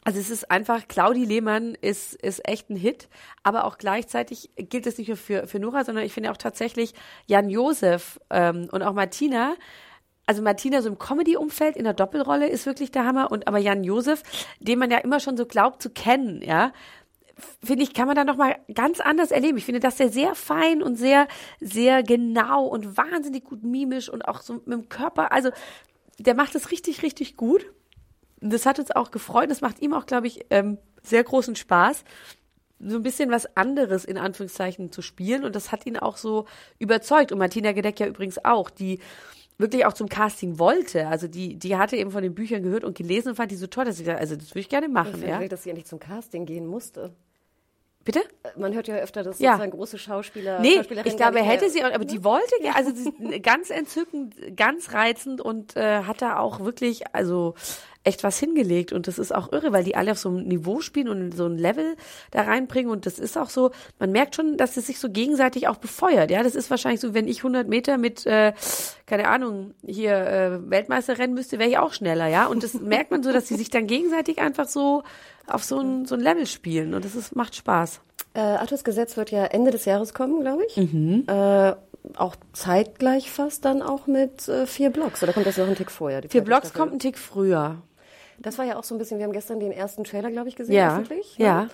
also 0.03 0.19
es 0.19 0.29
ist 0.31 0.49
einfach, 0.49 0.87
Claudi 0.87 1.25
Lehmann 1.25 1.75
ist, 1.75 2.15
ist 2.15 2.47
echt 2.47 2.69
ein 2.69 2.75
Hit, 2.75 3.07
aber 3.43 3.65
auch 3.65 3.77
gleichzeitig 3.77 4.49
gilt 4.55 4.87
es 4.87 4.97
nicht 4.97 5.09
nur 5.09 5.17
für, 5.17 5.45
für 5.45 5.59
Nora, 5.59 5.83
sondern 5.83 6.03
ich 6.05 6.13
finde 6.13 6.31
auch 6.31 6.37
tatsächlich 6.37 6.93
Jan 7.27 7.49
Josef 7.49 8.19
ähm, 8.31 8.67
und 8.71 8.81
auch 8.81 8.93
Martina, 8.93 9.53
also 10.25 10.41
Martina 10.41 10.81
so 10.81 10.89
im 10.89 10.97
Comedy-Umfeld 10.97 11.75
in 11.75 11.83
der 11.83 11.93
Doppelrolle 11.93 12.47
ist 12.47 12.65
wirklich 12.65 12.89
der 12.89 13.05
Hammer 13.05 13.31
und 13.31 13.47
aber 13.47 13.59
Jan 13.59 13.83
Josef, 13.83 14.23
den 14.59 14.79
man 14.79 14.89
ja 14.89 14.97
immer 14.97 15.19
schon 15.19 15.37
so 15.37 15.45
glaubt 15.45 15.83
zu 15.83 15.91
kennen, 15.91 16.41
ja, 16.41 16.71
finde 17.63 17.83
ich, 17.83 17.93
kann 17.93 18.07
man 18.07 18.15
da 18.15 18.23
noch 18.23 18.37
mal 18.37 18.57
ganz 18.73 18.99
anders 18.99 19.31
erleben. 19.31 19.57
Ich 19.57 19.65
finde, 19.65 19.79
dass 19.79 19.99
er 19.99 20.09
sehr 20.09 20.35
fein 20.35 20.81
und 20.81 20.95
sehr, 20.95 21.27
sehr 21.59 22.03
genau 22.03 22.65
und 22.65 22.97
wahnsinnig 22.97 23.43
gut 23.43 23.63
mimisch 23.63 24.09
und 24.09 24.27
auch 24.27 24.41
so 24.41 24.53
mit 24.53 24.67
dem 24.67 24.89
Körper, 24.89 25.31
also 25.31 25.49
der 26.19 26.35
macht 26.35 26.55
das 26.55 26.71
richtig, 26.71 27.03
richtig 27.03 27.35
gut. 27.35 27.65
Das 28.41 28.65
hat 28.65 28.79
uns 28.79 28.91
auch 28.91 29.11
gefreut. 29.11 29.49
Das 29.49 29.61
macht 29.61 29.81
ihm 29.81 29.93
auch, 29.93 30.05
glaube 30.05 30.27
ich, 30.27 30.45
ähm, 30.49 30.77
sehr 31.03 31.23
großen 31.23 31.55
Spaß, 31.55 32.03
so 32.79 32.95
ein 32.95 33.03
bisschen 33.03 33.29
was 33.31 33.55
anderes 33.55 34.03
in 34.05 34.17
Anführungszeichen 34.17 34.91
zu 34.91 35.01
spielen. 35.01 35.43
Und 35.43 35.55
das 35.55 35.71
hat 35.71 35.85
ihn 35.85 35.97
auch 35.97 36.17
so 36.17 36.45
überzeugt. 36.79 37.31
Und 37.31 37.37
Martina 37.37 37.71
Gedeck 37.71 37.99
ja 37.99 38.07
übrigens 38.07 38.43
auch, 38.43 38.69
die 38.69 38.99
wirklich 39.59 39.85
auch 39.85 39.93
zum 39.93 40.09
Casting 40.09 40.57
wollte. 40.57 41.07
Also 41.07 41.27
die, 41.27 41.57
die 41.57 41.77
hatte 41.77 41.95
eben 41.95 42.09
von 42.11 42.23
den 42.23 42.33
Büchern 42.33 42.63
gehört 42.63 42.83
und 42.83 42.97
gelesen 42.97 43.29
und 43.29 43.35
fand 43.35 43.51
die 43.51 43.55
so 43.55 43.67
toll, 43.67 43.85
dass 43.85 43.97
sie 43.97 44.03
gesagt, 44.03 44.19
also 44.19 44.35
das 44.35 44.49
würde 44.49 44.61
ich 44.61 44.69
gerne 44.69 44.89
machen, 44.89 45.13
Vielleicht, 45.19 45.41
ja. 45.41 45.47
dass 45.47 45.63
sie 45.63 45.69
endlich 45.69 45.85
zum 45.85 45.99
Casting 45.99 46.45
gehen 46.47 46.65
musste. 46.65 47.13
Bitte? 48.03 48.21
Man 48.57 48.73
hört 48.73 48.87
ja 48.87 48.95
öfter, 48.95 49.21
dass 49.21 49.37
Ja. 49.37 49.51
sozusagen 49.51 49.71
große 49.73 49.99
Schauspieler, 49.99 50.59
Nee, 50.59 50.79
ich 50.79 50.87
glaube, 50.87 51.37
er 51.37 51.43
nicht 51.43 51.45
hätte 51.45 51.69
sie, 51.69 51.83
aber 51.83 52.03
die 52.03 52.23
wollte, 52.23 52.55
ja. 52.63 52.71
also 52.71 52.91
sie 52.95 53.09
ist 53.09 53.43
ganz 53.43 53.69
entzückend, 53.69 54.35
ganz 54.57 54.93
reizend 54.93 55.39
und 55.39 55.75
äh, 55.75 56.01
hat 56.03 56.23
da 56.23 56.39
auch 56.39 56.61
wirklich, 56.61 57.13
also 57.13 57.53
echt 58.03 58.23
was 58.23 58.39
hingelegt 58.39 58.93
und 58.93 59.07
das 59.07 59.19
ist 59.19 59.33
auch 59.33 59.51
irre, 59.51 59.71
weil 59.71 59.83
die 59.83 59.95
alle 59.95 60.11
auf 60.11 60.17
so 60.17 60.29
einem 60.29 60.47
Niveau 60.47 60.81
spielen 60.81 61.07
und 61.07 61.35
so 61.35 61.45
ein 61.45 61.57
Level 61.57 61.95
da 62.31 62.41
reinbringen 62.41 62.91
und 62.91 63.05
das 63.05 63.19
ist 63.19 63.37
auch 63.37 63.49
so, 63.49 63.71
man 63.99 64.11
merkt 64.11 64.35
schon, 64.35 64.57
dass 64.57 64.77
es 64.77 64.87
sich 64.87 64.99
so 64.99 65.09
gegenseitig 65.09 65.67
auch 65.67 65.77
befeuert, 65.77 66.31
ja, 66.31 66.41
das 66.41 66.55
ist 66.55 66.69
wahrscheinlich 66.71 67.01
so, 67.01 67.13
wenn 67.13 67.27
ich 67.27 67.39
100 67.39 67.67
Meter 67.67 67.97
mit, 67.97 68.25
äh, 68.25 68.53
keine 69.05 69.27
Ahnung, 69.27 69.73
hier 69.85 70.15
äh, 70.15 70.69
Weltmeister 70.69 71.19
rennen 71.19 71.35
müsste, 71.35 71.59
wäre 71.59 71.69
ich 71.69 71.77
auch 71.77 71.93
schneller, 71.93 72.27
ja, 72.27 72.47
und 72.47 72.63
das 72.63 72.73
merkt 72.81 73.11
man 73.11 73.21
so, 73.21 73.31
dass 73.31 73.47
sie 73.47 73.55
sich 73.55 73.69
dann 73.69 73.87
gegenseitig 73.87 74.39
einfach 74.39 74.67
so 74.67 75.03
auf 75.47 75.63
so 75.63 75.79
ein, 75.79 76.05
so 76.05 76.15
ein 76.15 76.21
Level 76.21 76.47
spielen 76.47 76.93
und 76.93 77.05
das 77.05 77.15
ist, 77.15 77.35
macht 77.35 77.55
Spaß. 77.55 78.01
Äh, 78.33 78.39
Arthurs 78.39 78.83
Gesetz 78.83 79.17
wird 79.17 79.31
ja 79.31 79.45
Ende 79.45 79.71
des 79.71 79.85
Jahres 79.85 80.13
kommen, 80.13 80.41
glaube 80.41 80.63
ich. 80.65 80.77
Mhm. 80.77 81.25
Äh, 81.27 81.73
auch 82.15 82.35
zeitgleich 82.53 83.29
fast 83.29 83.65
dann 83.65 83.81
auch 83.81 84.07
mit 84.07 84.47
äh, 84.47 84.65
vier 84.65 84.89
Blocks. 84.89 85.21
Oder 85.21 85.33
kommt 85.33 85.45
das 85.45 85.57
noch 85.57 85.67
ein 85.67 85.75
Tick 85.75 85.91
vorher? 85.91 86.21
Vier 86.27 86.41
Blocks 86.41 86.69
Staffel? 86.69 86.79
kommt 86.79 86.93
ein 86.93 86.99
Tick 86.99 87.17
früher. 87.17 87.81
Das 88.41 88.57
war 88.57 88.65
ja 88.65 88.77
auch 88.77 88.83
so 88.83 88.95
ein 88.95 88.97
bisschen, 88.97 89.17
wir 89.19 89.25
haben 89.25 89.33
gestern 89.33 89.59
den 89.59 89.71
ersten 89.71 90.03
Trailer, 90.03 90.31
glaube 90.31 90.49
ich, 90.49 90.55
gesehen, 90.55 90.75
Ja, 90.75 90.93
öffentlich. 90.97 91.37
ja. 91.37 91.67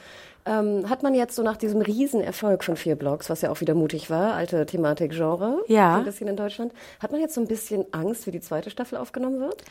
Ähm, 0.45 0.89
hat 0.89 1.03
man 1.03 1.13
jetzt 1.13 1.36
so 1.36 1.43
nach 1.43 1.57
diesem 1.57 1.81
Riesenerfolg 1.81 2.63
von 2.63 2.77
vier 2.77 2.95
Blocks, 2.95 3.29
was 3.29 3.41
ja 3.41 3.51
auch 3.51 3.59
wieder 3.59 3.74
mutig 3.74 4.09
war, 4.09 4.33
alte 4.33 4.65
Thematik, 4.65 5.12
Genre, 5.12 5.62
Ja. 5.67 5.93
so 5.93 6.00
ein 6.00 6.05
bisschen 6.05 6.27
in 6.29 6.38
Deutschland, 6.38 6.74
hat 7.01 7.12
man 7.12 7.19
jetzt 7.19 7.33
so 7.36 7.41
ein 7.41 7.47
bisschen 7.47 7.86
Angst, 7.91 8.27
wie 8.27 8.31
die 8.31 8.39
zweite 8.39 8.69
Staffel 8.69 8.97
aufgenommen 8.97 9.39
wird? 9.39 9.63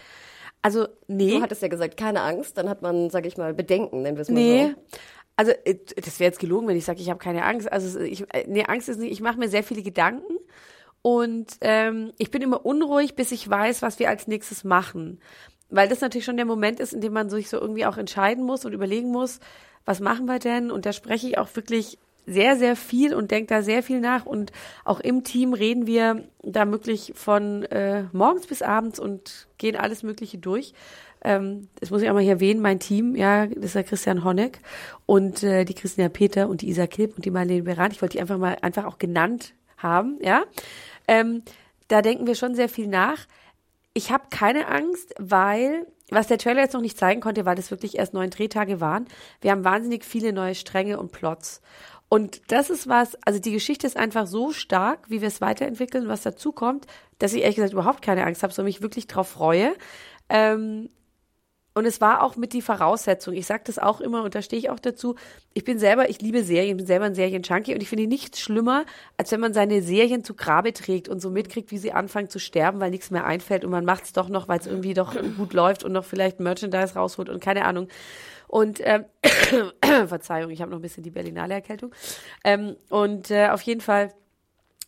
Also, 0.62 0.86
nee. 1.06 1.36
Du 1.36 1.42
hattest 1.42 1.62
ja 1.62 1.68
gesagt, 1.68 1.96
keine 1.96 2.20
Angst, 2.22 2.58
dann 2.58 2.68
hat 2.68 2.82
man, 2.82 3.08
sage 3.10 3.28
ich 3.28 3.36
mal, 3.38 3.54
Bedenken, 3.54 4.02
nennen 4.02 4.16
wir 4.16 4.22
es 4.22 4.28
mal 4.28 4.34
Nee. 4.34 4.74
so. 4.90 4.98
Also, 5.36 5.52
äh, 5.64 5.76
das 5.96 6.18
wäre 6.18 6.28
jetzt 6.30 6.40
gelogen, 6.40 6.66
wenn 6.68 6.76
ich 6.76 6.84
sage, 6.84 7.00
ich 7.00 7.08
habe 7.08 7.18
keine 7.20 7.44
Angst. 7.44 7.70
Also, 7.72 8.00
ich, 8.00 8.22
äh, 8.34 8.44
nee, 8.48 8.64
Angst 8.66 8.88
ist 8.88 8.98
nicht, 8.98 9.12
ich 9.12 9.20
mache 9.20 9.38
mir 9.38 9.48
sehr 9.48 9.62
viele 9.62 9.82
Gedanken 9.82 10.34
und 11.02 11.46
ähm, 11.60 12.12
ich 12.18 12.30
bin 12.30 12.42
immer 12.42 12.66
unruhig, 12.66 13.14
bis 13.14 13.32
ich 13.32 13.48
weiß, 13.48 13.80
was 13.82 13.98
wir 13.98 14.08
als 14.08 14.26
nächstes 14.26 14.64
machen. 14.64 15.20
Weil 15.68 15.88
das 15.88 16.00
natürlich 16.00 16.24
schon 16.24 16.36
der 16.36 16.46
Moment 16.46 16.80
ist, 16.80 16.92
in 16.92 17.00
dem 17.00 17.12
man 17.12 17.28
sich 17.28 17.48
so 17.48 17.58
irgendwie 17.58 17.86
auch 17.86 17.96
entscheiden 17.96 18.44
muss 18.44 18.64
und 18.64 18.72
überlegen 18.72 19.10
muss, 19.10 19.40
was 19.84 20.00
machen 20.00 20.26
wir 20.26 20.38
denn? 20.38 20.70
Und 20.70 20.86
da 20.86 20.92
spreche 20.92 21.28
ich 21.28 21.38
auch 21.38 21.48
wirklich 21.54 21.98
sehr, 22.26 22.56
sehr 22.56 22.76
viel 22.76 23.14
und 23.14 23.30
denke 23.30 23.54
da 23.54 23.62
sehr 23.62 23.82
viel 23.82 24.00
nach. 24.00 24.26
Und 24.26 24.52
auch 24.84 25.00
im 25.00 25.24
Team 25.24 25.54
reden 25.54 25.86
wir 25.86 26.24
da 26.42 26.70
wirklich 26.70 27.12
von 27.14 27.62
äh, 27.64 28.04
morgens 28.12 28.46
bis 28.46 28.62
abends 28.62 28.98
und 28.98 29.46
gehen 29.58 29.76
alles 29.76 30.02
Mögliche 30.02 30.38
durch. 30.38 30.74
Ähm, 31.22 31.68
das 31.80 31.90
muss 31.90 32.02
ich 32.02 32.10
auch 32.10 32.14
mal 32.14 32.22
hier 32.22 32.32
erwähnen, 32.32 32.60
mein 32.60 32.80
Team, 32.80 33.16
ja, 33.16 33.46
das 33.46 33.66
ist 33.66 33.74
der 33.74 33.84
Christian 33.84 34.24
Honeck 34.24 34.60
und 35.06 35.42
äh, 35.42 35.64
die 35.64 35.74
Christina 35.74 36.08
Peter 36.08 36.48
und 36.48 36.62
die 36.62 36.68
Isa 36.68 36.86
Kilp 36.86 37.16
und 37.16 37.24
die 37.24 37.30
Marlene 37.30 37.62
Beran. 37.62 37.92
Ich 37.92 38.02
wollte 38.02 38.14
die 38.14 38.20
einfach 38.20 38.38
mal 38.38 38.56
einfach 38.60 38.84
auch 38.84 38.98
genannt 38.98 39.54
haben, 39.76 40.18
ja. 40.20 40.44
Ähm, 41.08 41.42
da 41.88 42.02
denken 42.02 42.26
wir 42.26 42.34
schon 42.34 42.54
sehr 42.54 42.68
viel 42.68 42.88
nach. 42.88 43.26
Ich 43.96 44.12
habe 44.12 44.24
keine 44.28 44.68
Angst, 44.68 45.14
weil, 45.18 45.86
was 46.10 46.26
der 46.26 46.36
Trailer 46.36 46.60
jetzt 46.60 46.74
noch 46.74 46.82
nicht 46.82 46.98
zeigen 46.98 47.22
konnte, 47.22 47.46
weil 47.46 47.56
das 47.56 47.70
wirklich 47.70 47.96
erst 47.96 48.12
neun 48.12 48.28
Drehtage 48.28 48.78
waren, 48.78 49.06
wir 49.40 49.52
haben 49.52 49.64
wahnsinnig 49.64 50.04
viele 50.04 50.34
neue 50.34 50.54
Stränge 50.54 51.00
und 51.00 51.12
Plots. 51.12 51.62
Und 52.10 52.52
das 52.52 52.68
ist 52.68 52.90
was, 52.90 53.14
also 53.22 53.40
die 53.40 53.52
Geschichte 53.52 53.86
ist 53.86 53.96
einfach 53.96 54.26
so 54.26 54.52
stark, 54.52 55.08
wie 55.08 55.22
wir 55.22 55.28
es 55.28 55.40
weiterentwickeln, 55.40 56.08
was 56.08 56.20
dazu 56.20 56.52
kommt, 56.52 56.86
dass 57.20 57.32
ich 57.32 57.40
ehrlich 57.40 57.56
gesagt 57.56 57.72
überhaupt 57.72 58.02
keine 58.02 58.26
Angst 58.26 58.42
habe, 58.42 58.52
sondern 58.52 58.68
mich 58.68 58.82
wirklich 58.82 59.06
drauf 59.06 59.28
freue. 59.28 59.72
Ähm, 60.28 60.90
und 61.76 61.84
es 61.84 62.00
war 62.00 62.22
auch 62.22 62.36
mit 62.36 62.54
die 62.54 62.62
Voraussetzung. 62.62 63.34
Ich 63.34 63.44
sage 63.44 63.64
das 63.66 63.78
auch 63.78 64.00
immer 64.00 64.22
und 64.22 64.34
da 64.34 64.40
stehe 64.40 64.58
ich 64.58 64.70
auch 64.70 64.80
dazu. 64.80 65.14
Ich 65.52 65.62
bin 65.62 65.78
selber, 65.78 66.08
ich 66.08 66.22
liebe 66.22 66.42
Serien, 66.42 66.78
bin 66.78 66.86
selber 66.86 67.04
ein 67.04 67.14
Serienjunkie 67.14 67.74
und 67.74 67.82
ich 67.82 67.88
finde 67.90 68.06
nichts 68.06 68.40
schlimmer, 68.40 68.86
als 69.18 69.30
wenn 69.30 69.40
man 69.40 69.52
seine 69.52 69.82
Serien 69.82 70.24
zu 70.24 70.32
Grabe 70.32 70.72
trägt 70.72 71.06
und 71.06 71.20
so 71.20 71.28
mitkriegt, 71.28 71.70
wie 71.70 71.76
sie 71.76 71.92
anfangen 71.92 72.30
zu 72.30 72.38
sterben, 72.38 72.80
weil 72.80 72.90
nichts 72.90 73.10
mehr 73.10 73.26
einfällt 73.26 73.62
und 73.62 73.72
man 73.72 73.84
macht 73.84 74.04
es 74.04 74.14
doch 74.14 74.30
noch, 74.30 74.48
weil 74.48 74.58
es 74.58 74.66
irgendwie 74.66 74.94
doch 74.94 75.14
gut 75.36 75.52
läuft 75.52 75.84
und 75.84 75.92
noch 75.92 76.06
vielleicht 76.06 76.40
Merchandise 76.40 76.94
rausholt 76.94 77.28
und 77.28 77.42
keine 77.42 77.66
Ahnung. 77.66 77.88
Und 78.48 78.80
ähm, 78.82 79.04
Verzeihung, 80.06 80.50
ich 80.50 80.62
habe 80.62 80.70
noch 80.70 80.78
ein 80.78 80.82
bisschen 80.82 81.02
die 81.02 81.10
Berlinale 81.10 81.52
Erkältung. 81.52 81.94
Ähm, 82.42 82.76
und 82.88 83.30
äh, 83.30 83.48
auf 83.48 83.60
jeden 83.60 83.82
Fall 83.82 84.14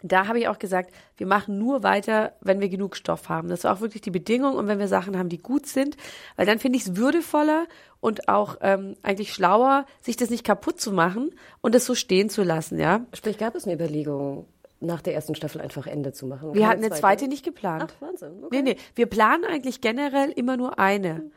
da 0.03 0.29
habe 0.29 0.39
ich 0.39 0.49
auch 0.49 0.59
gesagt, 0.59 0.95
wir 1.17 1.27
machen 1.27 1.59
nur 1.59 1.83
weiter, 1.83 2.33
wenn 2.41 2.61
wir 2.61 2.69
genug 2.69 2.97
Stoff 2.97 3.29
haben. 3.29 3.49
Das 3.49 3.61
ist 3.61 3.67
auch 3.67 3.81
wirklich 3.81 4.03
die 4.03 4.11
Bedingung 4.11 4.55
und 4.55 4.69
wenn 4.69 4.79
wir 4.79 4.89
Sachen 4.89 5.19
haben, 5.19 5.29
die 5.29 5.39
gut 5.39 5.67
sind, 5.67 5.97
weil 6.37 6.47
dann 6.47 6.59
finde 6.59 6.79
ich 6.79 6.87
es 6.87 6.97
würdevoller 6.97 7.67
und 8.01 8.29
auch 8.29 8.57
ähm, 8.61 8.95
eigentlich 9.03 9.33
schlauer, 9.33 9.87
sich 10.01 10.17
das 10.17 10.31
nicht 10.31 10.45
kaputt 10.45 10.81
zu 10.81 10.93
machen 10.93 11.31
und 11.61 11.75
es 11.75 11.85
so 11.85 11.95
stehen 11.95 12.31
zu 12.31 12.43
lassen, 12.45 12.79
ja. 12.79 13.05
Sprich, 13.13 13.39
gab 13.39 13.55
es 13.57 13.65
eine 13.65 13.75
Überlegung, 13.75 14.47
nach 14.81 15.03
der 15.03 15.15
ersten 15.15 15.35
Staffel 15.35 15.61
einfach 15.61 15.87
Ende 15.87 16.13
zu 16.13 16.27
machen? 16.27 16.55
Wir 16.55 16.69
hatten 16.69 16.85
eine 16.85 16.95
zweite 16.95 17.27
nicht 17.27 17.45
geplant. 17.45 17.95
Ach, 17.97 18.01
Wahnsinn. 18.01 18.45
Okay. 18.45 18.63
Nee, 18.63 18.75
nee, 18.75 18.77
wir 18.95 19.07
planen 19.07 19.45
eigentlich 19.45 19.81
generell 19.81 20.31
immer 20.31 20.57
nur 20.57 20.79
eine. 20.79 21.31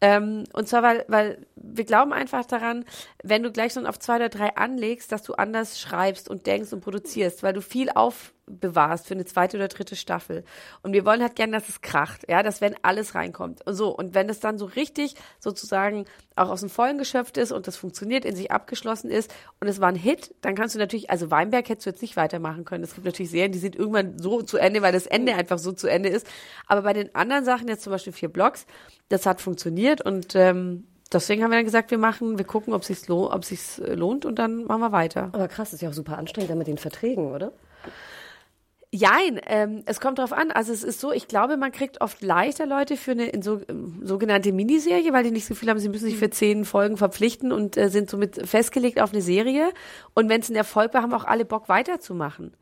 Ähm, 0.00 0.44
und 0.52 0.68
zwar, 0.68 0.82
weil, 0.82 1.04
weil 1.08 1.46
wir 1.56 1.84
glauben 1.84 2.12
einfach 2.12 2.44
daran, 2.44 2.84
wenn 3.22 3.42
du 3.42 3.50
gleich 3.50 3.72
schon 3.72 3.86
auf 3.86 3.98
zwei 3.98 4.16
oder 4.16 4.28
drei 4.28 4.56
anlegst, 4.56 5.12
dass 5.12 5.22
du 5.22 5.34
anders 5.34 5.80
schreibst 5.80 6.28
und 6.28 6.46
denkst 6.46 6.72
und 6.72 6.80
produzierst, 6.80 7.42
weil 7.42 7.52
du 7.52 7.62
viel 7.62 7.90
aufbewahrst 8.48 9.06
für 9.06 9.14
eine 9.14 9.24
zweite 9.24 9.56
oder 9.56 9.68
dritte 9.68 9.96
Staffel. 9.96 10.44
Und 10.82 10.92
wir 10.92 11.04
wollen 11.04 11.22
halt 11.22 11.36
gerne, 11.36 11.52
dass 11.52 11.68
es 11.68 11.80
kracht, 11.80 12.28
ja, 12.28 12.42
dass 12.42 12.60
wenn 12.60 12.74
alles 12.82 13.14
reinkommt. 13.14 13.60
So, 13.66 13.88
und 13.88 14.14
wenn 14.14 14.28
es 14.28 14.40
dann 14.40 14.58
so 14.58 14.66
richtig 14.66 15.14
sozusagen 15.40 16.06
auch 16.36 16.50
aus 16.50 16.60
dem 16.60 16.70
Vollen 16.70 16.98
geschöpft 16.98 17.36
ist 17.36 17.52
und 17.52 17.66
das 17.66 17.76
funktioniert, 17.76 18.24
in 18.24 18.36
sich 18.36 18.50
abgeschlossen 18.50 19.10
ist 19.10 19.32
und 19.60 19.68
es 19.68 19.80
war 19.80 19.88
ein 19.88 19.96
Hit, 19.96 20.34
dann 20.40 20.54
kannst 20.54 20.74
du 20.74 20.78
natürlich, 20.78 21.10
also 21.10 21.30
Weinberg 21.30 21.68
hättest 21.68 21.86
du 21.86 21.90
jetzt 21.90 22.02
nicht 22.02 22.16
weitermachen 22.16 22.64
können. 22.64 22.84
Es 22.84 22.94
gibt 22.94 23.06
natürlich 23.06 23.30
Serien, 23.30 23.52
die 23.52 23.58
sind 23.58 23.76
irgendwann 23.76 24.18
so 24.18 24.42
zu 24.42 24.58
Ende, 24.58 24.82
weil 24.82 24.92
das 24.92 25.06
Ende 25.06 25.34
einfach 25.34 25.58
so 25.58 25.72
zu 25.72 25.86
Ende 25.88 26.08
ist. 26.08 26.26
Aber 26.66 26.82
bei 26.82 26.92
den 26.92 27.14
anderen 27.14 27.44
Sachen, 27.44 27.68
jetzt 27.68 27.82
zum 27.82 27.92
Beispiel 27.92 28.12
vier 28.12 28.28
Blocks, 28.28 28.66
das 29.08 29.26
hat 29.26 29.40
funktioniert 29.40 30.00
und 30.00 30.34
ähm, 30.34 30.86
deswegen 31.12 31.44
haben 31.44 31.50
wir 31.50 31.58
dann 31.58 31.64
gesagt, 31.64 31.90
wir 31.90 31.98
machen, 31.98 32.38
wir 32.38 32.44
gucken, 32.44 32.74
ob 32.74 32.84
sich's 32.84 33.06
sich's 33.42 33.78
äh, 33.78 33.94
lohnt 33.94 34.24
und 34.24 34.38
dann 34.38 34.64
machen 34.64 34.80
wir 34.80 34.92
weiter. 34.92 35.30
Aber 35.32 35.48
krass, 35.48 35.72
ist 35.72 35.82
ja 35.82 35.90
auch 35.90 35.94
super 35.94 36.18
anstrengend 36.18 36.50
dann 36.50 36.58
mit 36.58 36.66
den 36.66 36.78
Verträgen, 36.78 37.32
oder? 37.32 37.52
Jein, 38.96 39.40
ähm, 39.46 39.82
es 39.86 39.98
kommt 39.98 40.20
drauf 40.20 40.32
an. 40.32 40.52
Also 40.52 40.72
es 40.72 40.84
ist 40.84 41.00
so, 41.00 41.10
ich 41.10 41.26
glaube, 41.26 41.56
man 41.56 41.72
kriegt 41.72 42.00
oft 42.00 42.22
leichter 42.22 42.64
Leute 42.64 42.96
für 42.96 43.10
eine 43.10 43.26
in 43.26 43.42
so, 43.42 43.60
ähm, 43.68 43.98
sogenannte 44.04 44.52
Miniserie, 44.52 45.12
weil 45.12 45.24
die 45.24 45.32
nicht 45.32 45.46
so 45.46 45.56
viel 45.56 45.68
haben, 45.68 45.80
sie 45.80 45.88
müssen 45.88 46.04
sich 46.04 46.16
für 46.16 46.30
zehn 46.30 46.64
Folgen 46.64 46.96
verpflichten 46.96 47.50
und 47.50 47.76
äh, 47.76 47.88
sind 47.88 48.08
somit 48.08 48.46
festgelegt 48.46 49.00
auf 49.00 49.12
eine 49.12 49.20
Serie. 49.20 49.72
Und 50.14 50.28
wenn 50.28 50.42
es 50.42 50.48
einen 50.48 50.54
Erfolg 50.54 50.94
war, 50.94 51.02
haben 51.02 51.12
auch 51.12 51.24
alle 51.24 51.44
Bock 51.44 51.68
weiterzumachen. 51.68 52.56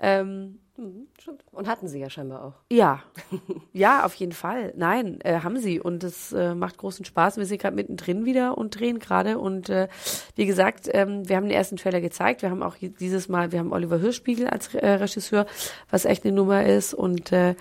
Ähm, 0.00 0.58
Mhm, 0.78 1.06
Und 1.52 1.68
hatten 1.68 1.88
sie 1.88 1.98
ja 1.98 2.10
scheinbar 2.10 2.44
auch. 2.44 2.54
ja, 2.70 3.02
ja, 3.72 4.04
auf 4.04 4.14
jeden 4.14 4.32
Fall. 4.32 4.74
Nein, 4.76 5.18
äh, 5.22 5.40
haben 5.40 5.58
sie 5.58 5.80
und 5.80 6.04
es 6.04 6.32
äh, 6.32 6.54
macht 6.54 6.76
großen 6.76 7.04
Spaß. 7.04 7.38
Wir 7.38 7.46
sind 7.46 7.62
gerade 7.62 7.74
mittendrin 7.74 8.26
wieder 8.26 8.58
und 8.58 8.78
drehen 8.78 8.98
gerade 8.98 9.38
und 9.38 9.70
äh, 9.70 9.88
wie 10.34 10.44
gesagt, 10.44 10.88
ähm, 10.92 11.28
wir 11.28 11.36
haben 11.36 11.44
den 11.44 11.56
ersten 11.56 11.76
Trailer 11.76 12.00
gezeigt. 12.02 12.42
Wir 12.42 12.50
haben 12.50 12.62
auch 12.62 12.76
dieses 12.78 13.28
Mal, 13.28 13.52
wir 13.52 13.58
haben 13.58 13.72
Oliver 13.72 13.98
Hirschspiegel 13.98 14.48
als 14.48 14.74
äh, 14.74 14.86
Regisseur, 14.86 15.46
was 15.90 16.04
echt 16.04 16.24
eine 16.24 16.34
Nummer 16.34 16.66
ist 16.66 16.92
und 16.92 17.32
äh, 17.32 17.54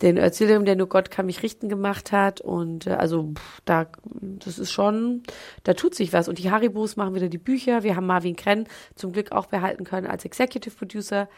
den 0.00 0.16
Erzähler, 0.16 0.58
der 0.60 0.76
nur 0.76 0.88
Gott 0.88 1.10
kann 1.10 1.26
mich 1.26 1.42
richten 1.42 1.68
gemacht 1.68 2.10
hat 2.10 2.40
und 2.40 2.86
äh, 2.86 2.92
also 2.94 3.32
pff, 3.34 3.60
da, 3.66 3.86
das 4.14 4.58
ist 4.58 4.72
schon, 4.72 5.22
da 5.64 5.74
tut 5.74 5.94
sich 5.94 6.12
was 6.12 6.28
und 6.28 6.38
die 6.38 6.50
Haribos 6.50 6.96
machen 6.96 7.14
wieder 7.14 7.28
die 7.28 7.38
Bücher. 7.38 7.82
Wir 7.82 7.96
haben 7.96 8.06
Marvin 8.06 8.36
Krenn 8.36 8.66
zum 8.94 9.12
Glück 9.12 9.32
auch 9.32 9.46
behalten 9.46 9.84
können 9.84 10.06
als 10.06 10.24
Executive 10.24 10.74
Producer. 10.74 11.28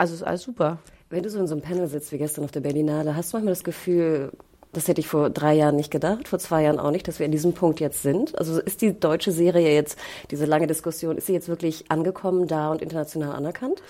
Also 0.00 0.14
ist 0.14 0.22
alles 0.22 0.44
super. 0.44 0.78
Wenn 1.10 1.22
du 1.22 1.28
so 1.28 1.38
in 1.38 1.46
so 1.46 1.52
einem 1.54 1.60
Panel 1.60 1.86
sitzt 1.86 2.10
wie 2.10 2.16
gestern 2.16 2.42
auf 2.44 2.52
der 2.52 2.60
Berlinale, 2.60 3.14
hast 3.14 3.32
du 3.32 3.36
manchmal 3.36 3.52
das 3.52 3.64
Gefühl, 3.64 4.32
das 4.72 4.88
hätte 4.88 4.98
ich 4.98 5.06
vor 5.06 5.28
drei 5.28 5.52
Jahren 5.52 5.76
nicht 5.76 5.90
gedacht, 5.90 6.26
vor 6.26 6.38
zwei 6.38 6.62
Jahren 6.62 6.78
auch 6.78 6.90
nicht, 6.90 7.06
dass 7.06 7.18
wir 7.18 7.26
an 7.26 7.32
diesem 7.32 7.52
Punkt 7.52 7.80
jetzt 7.80 8.00
sind? 8.00 8.38
Also 8.38 8.62
ist 8.62 8.80
die 8.80 8.98
deutsche 8.98 9.30
Serie 9.30 9.74
jetzt, 9.74 9.98
diese 10.30 10.46
lange 10.46 10.66
Diskussion, 10.66 11.18
ist 11.18 11.26
sie 11.26 11.34
jetzt 11.34 11.48
wirklich 11.48 11.90
angekommen 11.90 12.48
da 12.48 12.70
und 12.70 12.80
international 12.80 13.32
anerkannt? 13.32 13.82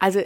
Also 0.00 0.22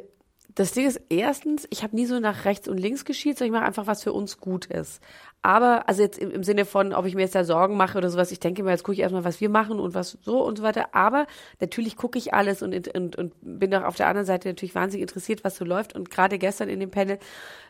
das 0.57 0.73
Ding 0.73 0.87
ist 0.87 0.99
erstens, 1.11 1.69
ich 1.69 1.83
habe 1.83 1.95
nie 1.95 2.07
so 2.07 2.19
nach 2.19 2.47
rechts 2.47 2.67
und 2.67 2.79
links 2.79 3.05
geschielt, 3.05 3.37
sondern 3.37 3.55
ich 3.55 3.61
mache 3.61 3.69
einfach, 3.69 3.87
was 3.87 4.03
für 4.03 4.15
uns 4.15 4.39
gut 4.39 4.65
ist. 4.65 5.03
Aber, 5.43 5.87
also 5.87 6.03
jetzt 6.03 6.19
im, 6.19 6.43
Sinne 6.43 6.65
von, 6.65 6.95
ob 6.95 7.05
ich 7.05 7.15
mir 7.15 7.21
jetzt 7.21 7.35
da 7.35 7.45
Sorgen 7.45 7.77
mache 7.77 7.99
oder 7.99 8.09
sowas, 8.09 8.33
ich 8.33 8.41
denke 8.41 8.63
mir, 8.63 8.71
jetzt 8.71 8.83
gucke 8.83 8.95
ich 8.95 9.01
erstmal, 9.01 9.25
was 9.25 9.43
wir 9.43 9.51
machen 9.51 9.79
und 9.79 9.93
was 9.93 10.17
so 10.23 10.43
und 10.43 10.57
so 10.57 10.65
weiter. 10.65 10.95
Aber 10.95 11.27
natürlich 11.61 11.97
gucke 11.97 12.17
ich 12.19 12.33
alles 12.33 12.63
und, 12.63 12.89
und, 12.97 13.17
und 13.17 13.35
bin 13.43 13.75
auch 13.75 13.85
auf 13.85 13.97
der 13.97 14.09
anderen 14.09 14.25
Seite 14.25 14.49
natürlich 14.49 14.75
wahnsinnig 14.75 15.03
interessiert, 15.03 15.45
was 15.45 15.57
so 15.57 15.67
läuft. 15.67 15.95
Und 15.95 16.11
gerade 16.11 16.39
gestern 16.39 16.71
in 16.71 16.81
dem 16.81 16.91
Panel, 16.91 17.19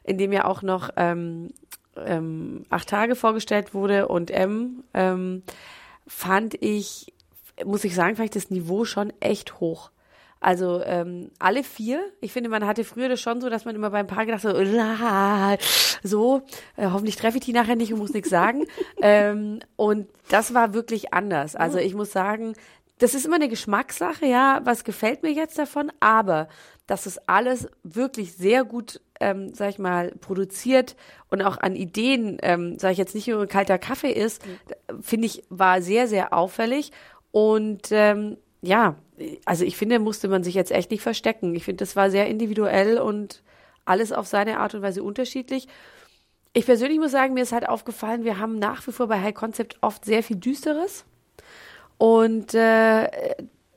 in 0.05 0.16
dem 0.16 0.33
ja 0.33 0.44
auch 0.44 0.62
noch 0.62 0.90
ähm, 0.96 1.53
ähm, 1.96 2.66
acht 2.70 2.88
Tage 2.88 3.16
vorgestellt 3.16 3.75
wurde 3.75 4.07
und 4.07 4.31
M, 4.31 4.85
ähm, 4.94 5.42
fand 6.07 6.55
ich, 6.62 7.12
muss 7.64 7.83
ich 7.83 7.96
sagen, 7.96 8.22
ich 8.22 8.31
das 8.31 8.49
Niveau 8.49 8.85
schon 8.85 9.12
echt 9.18 9.59
hoch. 9.59 9.90
Also 10.47 10.81
ähm, 10.85 11.33
alle 11.41 11.65
vier. 11.65 12.01
Ich 12.21 12.33
finde, 12.33 12.49
man 12.49 12.65
hatte 12.65 12.85
früher 12.85 13.09
das 13.09 13.21
schon 13.21 13.41
so, 13.41 13.51
dass 13.51 13.65
man 13.65 13.75
immer 13.75 13.91
beim 13.91 14.07
Paar 14.07 14.27
gedacht 14.27 14.45
hat, 14.45 15.61
so, 16.05 16.43
äh, 16.77 16.87
hoffentlich 16.87 17.17
treffe 17.17 17.39
ich 17.39 17.45
die 17.45 17.53
nachher 17.53 17.75
nicht 17.75 17.93
und 17.93 17.99
muss 17.99 18.13
nichts 18.13 18.31
sagen. 18.31 18.65
ähm, 19.03 19.59
und 19.75 20.07
das 20.29 20.55
war 20.55 20.73
wirklich 20.73 21.13
anders. 21.13 21.57
Also 21.57 21.79
ich 21.79 21.95
muss 21.95 22.13
sagen, 22.13 22.55
das 22.99 23.15
ist 23.15 23.27
immer 23.27 23.35
eine 23.35 23.49
Geschmackssache, 23.49 24.25
ja, 24.27 24.61
was 24.63 24.85
gefällt 24.85 25.25
mir 25.25 25.33
jetzt 25.33 25.59
davon, 25.59 25.91
aber 25.99 26.47
dass 26.87 27.07
es 27.07 27.19
alles 27.27 27.67
wirklich 27.83 28.35
sehr 28.35 28.63
gut, 28.63 29.01
ähm, 29.19 29.53
sag 29.53 29.71
ich 29.71 29.81
mal, 29.81 30.13
produziert 30.21 30.95
und 31.29 31.43
auch 31.43 31.59
an 31.59 31.75
Ideen, 31.75 32.39
ähm, 32.43 32.79
sag 32.79 32.93
ich 32.93 32.99
jetzt 32.99 33.17
nicht 33.17 33.27
nur 33.27 33.43
ein 33.43 33.49
kalter 33.49 33.79
Kaffee 33.79 34.13
ist, 34.13 34.43
finde 35.01 35.27
ich, 35.27 35.43
war 35.49 35.83
sehr, 35.83 36.07
sehr 36.07 36.33
auffällig. 36.33 36.93
Und 37.33 37.89
ähm, 37.91 38.37
ja, 38.63 38.95
also 39.44 39.64
ich 39.64 39.76
finde, 39.76 39.98
musste 39.98 40.29
man 40.29 40.44
sich 40.44 40.55
jetzt 40.55 40.70
echt 40.70 40.90
nicht 40.90 41.02
verstecken. 41.02 41.55
Ich 41.55 41.64
finde, 41.64 41.79
das 41.79 41.96
war 41.96 42.11
sehr 42.11 42.26
individuell 42.29 42.98
und 42.98 43.42
alles 43.85 44.12
auf 44.12 44.26
seine 44.26 44.59
Art 44.59 44.74
und 44.74 44.83
Weise 44.83 45.02
unterschiedlich. 45.02 45.68
Ich 46.52 46.66
persönlich 46.66 46.98
muss 46.98 47.11
sagen, 47.11 47.35
mir 47.35 47.42
ist 47.42 47.52
halt 47.52 47.68
aufgefallen, 47.68 48.24
wir 48.24 48.38
haben 48.38 48.59
nach 48.59 48.87
wie 48.87 48.92
vor 48.92 49.09
bei 49.09 49.20
High 49.20 49.35
Concept 49.35 49.76
oft 49.81 50.05
sehr 50.05 50.22
viel 50.22 50.37
Düsteres. 50.37 51.05
Und 51.98 52.55
äh, 52.55 53.09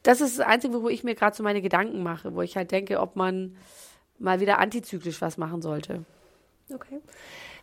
das 0.03 0.21
ist 0.21 0.39
das 0.39 0.47
Einzige, 0.47 0.81
wo 0.81 0.89
ich 0.89 1.03
mir 1.03 1.15
gerade 1.15 1.35
so 1.35 1.43
meine 1.43 1.61
Gedanken 1.61 2.03
mache, 2.03 2.35
wo 2.35 2.41
ich 2.41 2.57
halt 2.57 2.71
denke, 2.71 2.99
ob 2.99 3.15
man 3.15 3.55
mal 4.17 4.39
wieder 4.39 4.59
antizyklisch 4.59 5.21
was 5.21 5.37
machen 5.37 5.61
sollte. 5.61 6.05
Okay. 6.73 6.99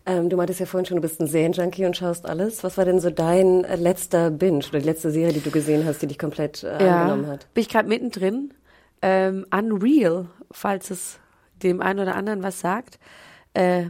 Ähm, 0.05 0.29
du 0.31 0.37
meintest 0.37 0.61
ja 0.61 0.67
vorhin 0.67 0.87
schon, 0.87 0.97
du 0.97 1.01
bist 1.03 1.21
ein 1.21 1.27
Serienjunkie 1.27 1.85
und 1.85 1.97
schaust 1.97 2.27
alles. 2.27 2.63
Was 2.63 2.79
war 2.79 2.85
denn 2.85 3.01
so 3.01 3.11
dein 3.11 3.65
äh, 3.65 3.77
letzter 3.77 4.31
Binge 4.31 4.65
oder 4.69 4.79
die 4.79 4.87
letzte 4.87 5.11
Serie, 5.11 5.33
die 5.33 5.41
du 5.41 5.51
gesehen 5.51 5.85
hast, 5.85 6.01
die 6.03 6.07
dich 6.07 6.19
komplett 6.19 6.63
äh, 6.63 6.69
angenommen 6.69 7.27
hat? 7.27 7.53
Bin 7.55 7.63
ich 7.63 7.69
gerade 7.69 7.89
mittendrin. 7.89 8.55
Ähm, 9.03 9.47
Unreal, 9.53 10.27
falls 10.51 10.91
es 10.91 11.19
dem 11.63 11.81
einen 11.81 12.01
oder 12.01 12.15
anderen 12.15 12.43
was 12.43 12.61
sagt. 12.61 12.99
Äh, 13.55 13.87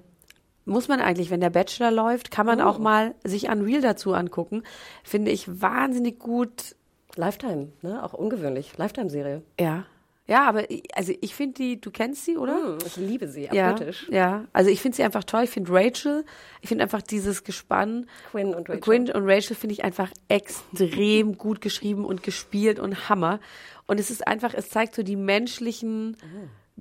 muss 0.65 0.89
man 0.89 1.01
eigentlich, 1.01 1.31
wenn 1.31 1.41
der 1.41 1.51
Bachelor 1.51 1.91
läuft, 1.91 2.31
kann 2.31 2.47
man 2.47 2.61
Oh. 2.61 2.65
auch 2.65 2.79
mal 2.79 3.15
sich 3.23 3.49
Unreal 3.49 3.81
dazu 3.83 4.15
angucken. 4.15 4.63
Finde 5.05 5.31
ich 5.31 5.61
wahnsinnig 5.61 6.19
gut. 6.19 6.75
Lifetime, 7.15 7.69
ne? 7.83 8.03
Auch 8.03 8.15
ungewöhnlich. 8.15 8.77
Lifetime-Serie. 8.77 9.43
Ja. 9.61 9.85
Ja, 10.29 10.49
aber 10.49 10.69
ich- 10.71 10.83
also 10.95 11.13
ich 11.21 11.35
finde 11.35 11.55
die, 11.55 11.81
du 11.81 11.91
kennst 11.93 12.25
sie, 12.25 12.37
oder? 12.37 12.55
Hm, 12.57 12.79
ich 12.85 12.97
liebe 12.97 13.29
sie, 13.29 13.49
Ja, 13.53 13.71
abgöttisch. 13.71 14.07
ja. 14.11 14.45
Also 14.53 14.71
ich 14.71 14.81
finde 14.81 14.97
sie 14.97 15.05
einfach 15.05 15.23
toll. 15.25 15.45
Ich 15.45 15.51
finde 15.51 15.73
Rachel, 15.73 16.25
ich 16.61 16.69
finde 16.69 16.83
einfach 16.85 17.03
dieses 17.03 17.45
Gespann. 17.45 18.07
Quinn 18.33 18.55
und 18.55 18.69
Rachel. 18.69 18.81
Quinn 18.81 19.11
und 19.11 19.25
Rachel 19.31 19.55
finde 19.57 19.75
ich 19.75 19.85
einfach 19.85 20.11
extrem 20.29 21.39
gut 21.39 21.61
geschrieben 21.61 22.05
und 22.05 22.23
gespielt 22.23 22.79
und 22.81 23.09
Hammer. 23.09 23.41
Und 23.87 24.01
es 24.01 24.11
ist 24.11 24.27
einfach, 24.27 24.53
es 24.55 24.69
zeigt 24.69 24.95
so 24.97 25.03
die 25.03 25.17
menschlichen 25.17 26.17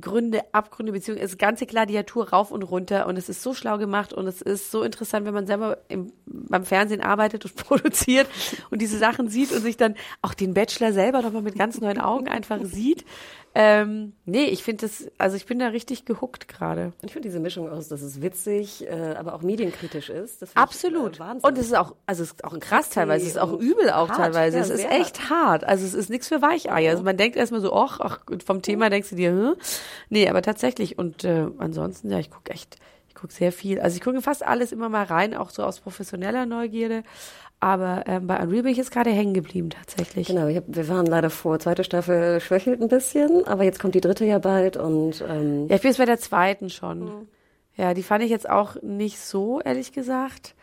Gründe, 0.01 0.41
Abgründe, 0.51 0.91
beziehungsweise 0.91 1.29
das 1.29 1.37
ganze 1.37 1.65
Gladiatur 1.65 2.29
rauf 2.31 2.51
und 2.51 2.63
runter. 2.63 3.05
Und 3.07 3.15
es 3.17 3.29
ist 3.29 3.41
so 3.43 3.53
schlau 3.53 3.77
gemacht 3.77 4.11
und 4.11 4.27
es 4.27 4.41
ist 4.41 4.69
so 4.71 4.83
interessant, 4.83 5.25
wenn 5.25 5.33
man 5.33 5.47
selber 5.47 5.77
im, 5.87 6.11
beim 6.49 6.65
Fernsehen 6.65 7.01
arbeitet 7.01 7.45
und 7.45 7.55
produziert 7.67 8.27
und 8.69 8.81
diese 8.81 8.97
Sachen 8.97 9.29
sieht 9.29 9.51
und 9.51 9.61
sich 9.61 9.77
dann 9.77 9.95
auch 10.21 10.33
den 10.33 10.53
Bachelor 10.53 10.93
selber 10.93 11.21
nochmal 11.21 11.41
mit 11.41 11.57
ganz 11.57 11.79
neuen 11.81 11.99
Augen 11.99 12.27
einfach 12.27 12.59
sieht. 12.63 13.05
Ähm, 13.57 14.11
nee, 14.25 14.43
ich 14.43 14.63
finde 14.63 14.81
das, 14.81 15.09
also 15.17 15.37
ich 15.37 15.45
bin 15.45 15.59
da 15.59 15.67
richtig 15.67 16.03
gehuckt 16.03 16.49
gerade. 16.49 16.87
Und 17.01 17.05
ich 17.05 17.13
finde 17.13 17.29
diese 17.29 17.39
Mischung 17.39 17.69
aus, 17.69 17.87
dass 17.87 18.01
es 18.01 18.21
witzig, 18.21 18.85
äh, 18.85 19.15
aber 19.17 19.33
auch 19.33 19.43
medienkritisch 19.43 20.09
ist. 20.09 20.45
Absolut. 20.57 21.13
Ich, 21.13 21.17
äh, 21.19 21.19
Wahnsinn. 21.21 21.49
und 21.49 21.57
es 21.57 21.67
ist 21.67 21.75
auch, 21.77 21.95
also 22.05 22.23
es 22.23 22.31
ist 22.31 22.43
auch 22.43 22.59
krass 22.59 22.89
teilweise, 22.89 23.23
es 23.23 23.31
ist 23.31 23.37
auch 23.37 23.53
übel 23.53 23.91
auch 23.91 24.09
hart. 24.09 24.17
teilweise. 24.17 24.57
Ja, 24.57 24.63
es 24.63 24.69
ist 24.69 24.83
echt 24.91 25.29
hart. 25.29 25.63
Also 25.63 25.85
es 25.85 25.93
ist 25.93 26.09
nichts 26.09 26.27
für 26.27 26.41
Weicheier. 26.41 26.91
Also 26.91 27.03
man 27.03 27.15
denkt 27.15 27.37
erstmal 27.37 27.61
so, 27.61 27.71
ach, 27.71 28.01
ach, 28.01 28.19
vom 28.45 28.61
Thema 28.61 28.89
denkst 28.89 29.11
du 29.11 29.15
dir, 29.15 29.29
hm? 29.29 29.55
Nee, 30.09 30.27
aber 30.27 30.41
tatsächlich. 30.41 30.97
Und 30.99 31.23
äh, 31.23 31.47
ansonsten, 31.57 32.11
ja, 32.11 32.19
ich 32.19 32.31
gucke 32.31 32.51
echt, 32.51 32.75
ich 33.15 33.21
gucke 33.21 33.33
sehr 33.33 33.53
viel. 33.53 33.79
Also 33.79 33.95
ich 33.95 34.03
gucke 34.03 34.21
fast 34.21 34.45
alles 34.45 34.73
immer 34.73 34.89
mal 34.89 35.05
rein, 35.05 35.33
auch 35.35 35.49
so 35.49 35.63
aus 35.63 35.79
professioneller 35.79 36.45
Neugierde. 36.45 37.03
Aber 37.61 38.03
ähm, 38.07 38.27
bei 38.27 38.37
Unreal 38.43 38.63
bin 38.63 38.73
ich 38.73 38.77
jetzt 38.77 38.91
gerade 38.91 39.09
hängen 39.09 39.33
geblieben 39.33 39.69
tatsächlich. 39.69 40.27
Genau, 40.27 40.47
ich 40.47 40.57
hab, 40.57 40.65
wir 40.67 40.87
waren 40.89 41.05
leider 41.05 41.29
vor. 41.29 41.57
Zweite 41.59 41.85
Staffel 41.85 42.41
schwächelt 42.41 42.81
ein 42.81 42.89
bisschen, 42.89 43.47
aber 43.47 43.63
jetzt 43.63 43.79
kommt 43.79 43.95
die 43.95 44.01
dritte 44.01 44.25
ja 44.25 44.39
bald 44.39 44.75
und 44.75 45.23
ähm, 45.27 45.67
Ja, 45.69 45.75
ich 45.75 45.81
bin 45.81 45.91
jetzt 45.91 45.97
bei 45.97 46.05
der 46.05 46.19
zweiten 46.19 46.69
schon. 46.69 47.29
Ja, 47.77 47.93
die 47.93 48.03
fand 48.03 48.23
ich 48.23 48.29
jetzt 48.29 48.49
auch 48.49 48.75
nicht 48.81 49.19
so, 49.19 49.61
ehrlich 49.61 49.93
gesagt. 49.93 50.53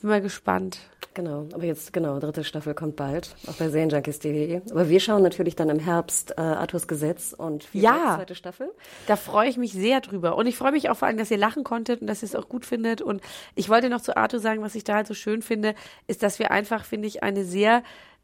Bin 0.00 0.10
mal 0.10 0.20
gespannt. 0.20 0.80
Genau. 1.14 1.46
Aber 1.52 1.64
jetzt, 1.64 1.92
genau, 1.92 2.18
dritte 2.18 2.44
Staffel 2.44 2.74
kommt 2.74 2.96
bald, 2.96 3.34
auch 3.46 3.54
bei 3.54 3.68
serienjunkies.de. 3.68 4.60
Aber 4.70 4.88
wir 4.88 5.00
schauen 5.00 5.22
natürlich 5.22 5.56
dann 5.56 5.68
im 5.70 5.78
Herbst 5.78 6.32
äh, 6.36 6.40
Arthurs 6.40 6.88
Gesetz 6.88 7.32
und 7.32 7.66
Ja. 7.72 8.16
Zweite 8.16 8.34
Staffel. 8.34 8.70
Da 9.06 9.16
freue 9.16 9.48
ich 9.48 9.56
mich 9.56 9.72
sehr 9.72 10.00
drüber. 10.00 10.36
Und 10.36 10.46
ich 10.46 10.56
freue 10.56 10.72
mich 10.72 10.90
auch 10.90 10.96
vor 10.96 11.08
allem, 11.08 11.16
dass 11.16 11.30
ihr 11.30 11.38
lachen 11.38 11.64
konntet 11.64 12.00
und 12.00 12.06
dass 12.06 12.22
ihr 12.22 12.26
es 12.26 12.34
auch 12.34 12.48
gut 12.48 12.66
findet. 12.66 13.02
Und 13.02 13.22
ich 13.54 13.68
wollte 13.68 13.88
noch 13.88 14.00
zu 14.00 14.16
Arthur 14.16 14.40
sagen, 14.40 14.62
was 14.62 14.74
ich 14.74 14.84
da 14.84 14.94
halt 14.96 15.06
so 15.06 15.14
schön 15.14 15.42
finde, 15.42 15.74
ist, 16.06 16.22
dass 16.22 16.38
wir 16.38 16.50
einfach, 16.50 16.84
finde 16.84 17.08
ich, 17.08 17.22
eine 17.22 17.44
sehr, 17.44 17.82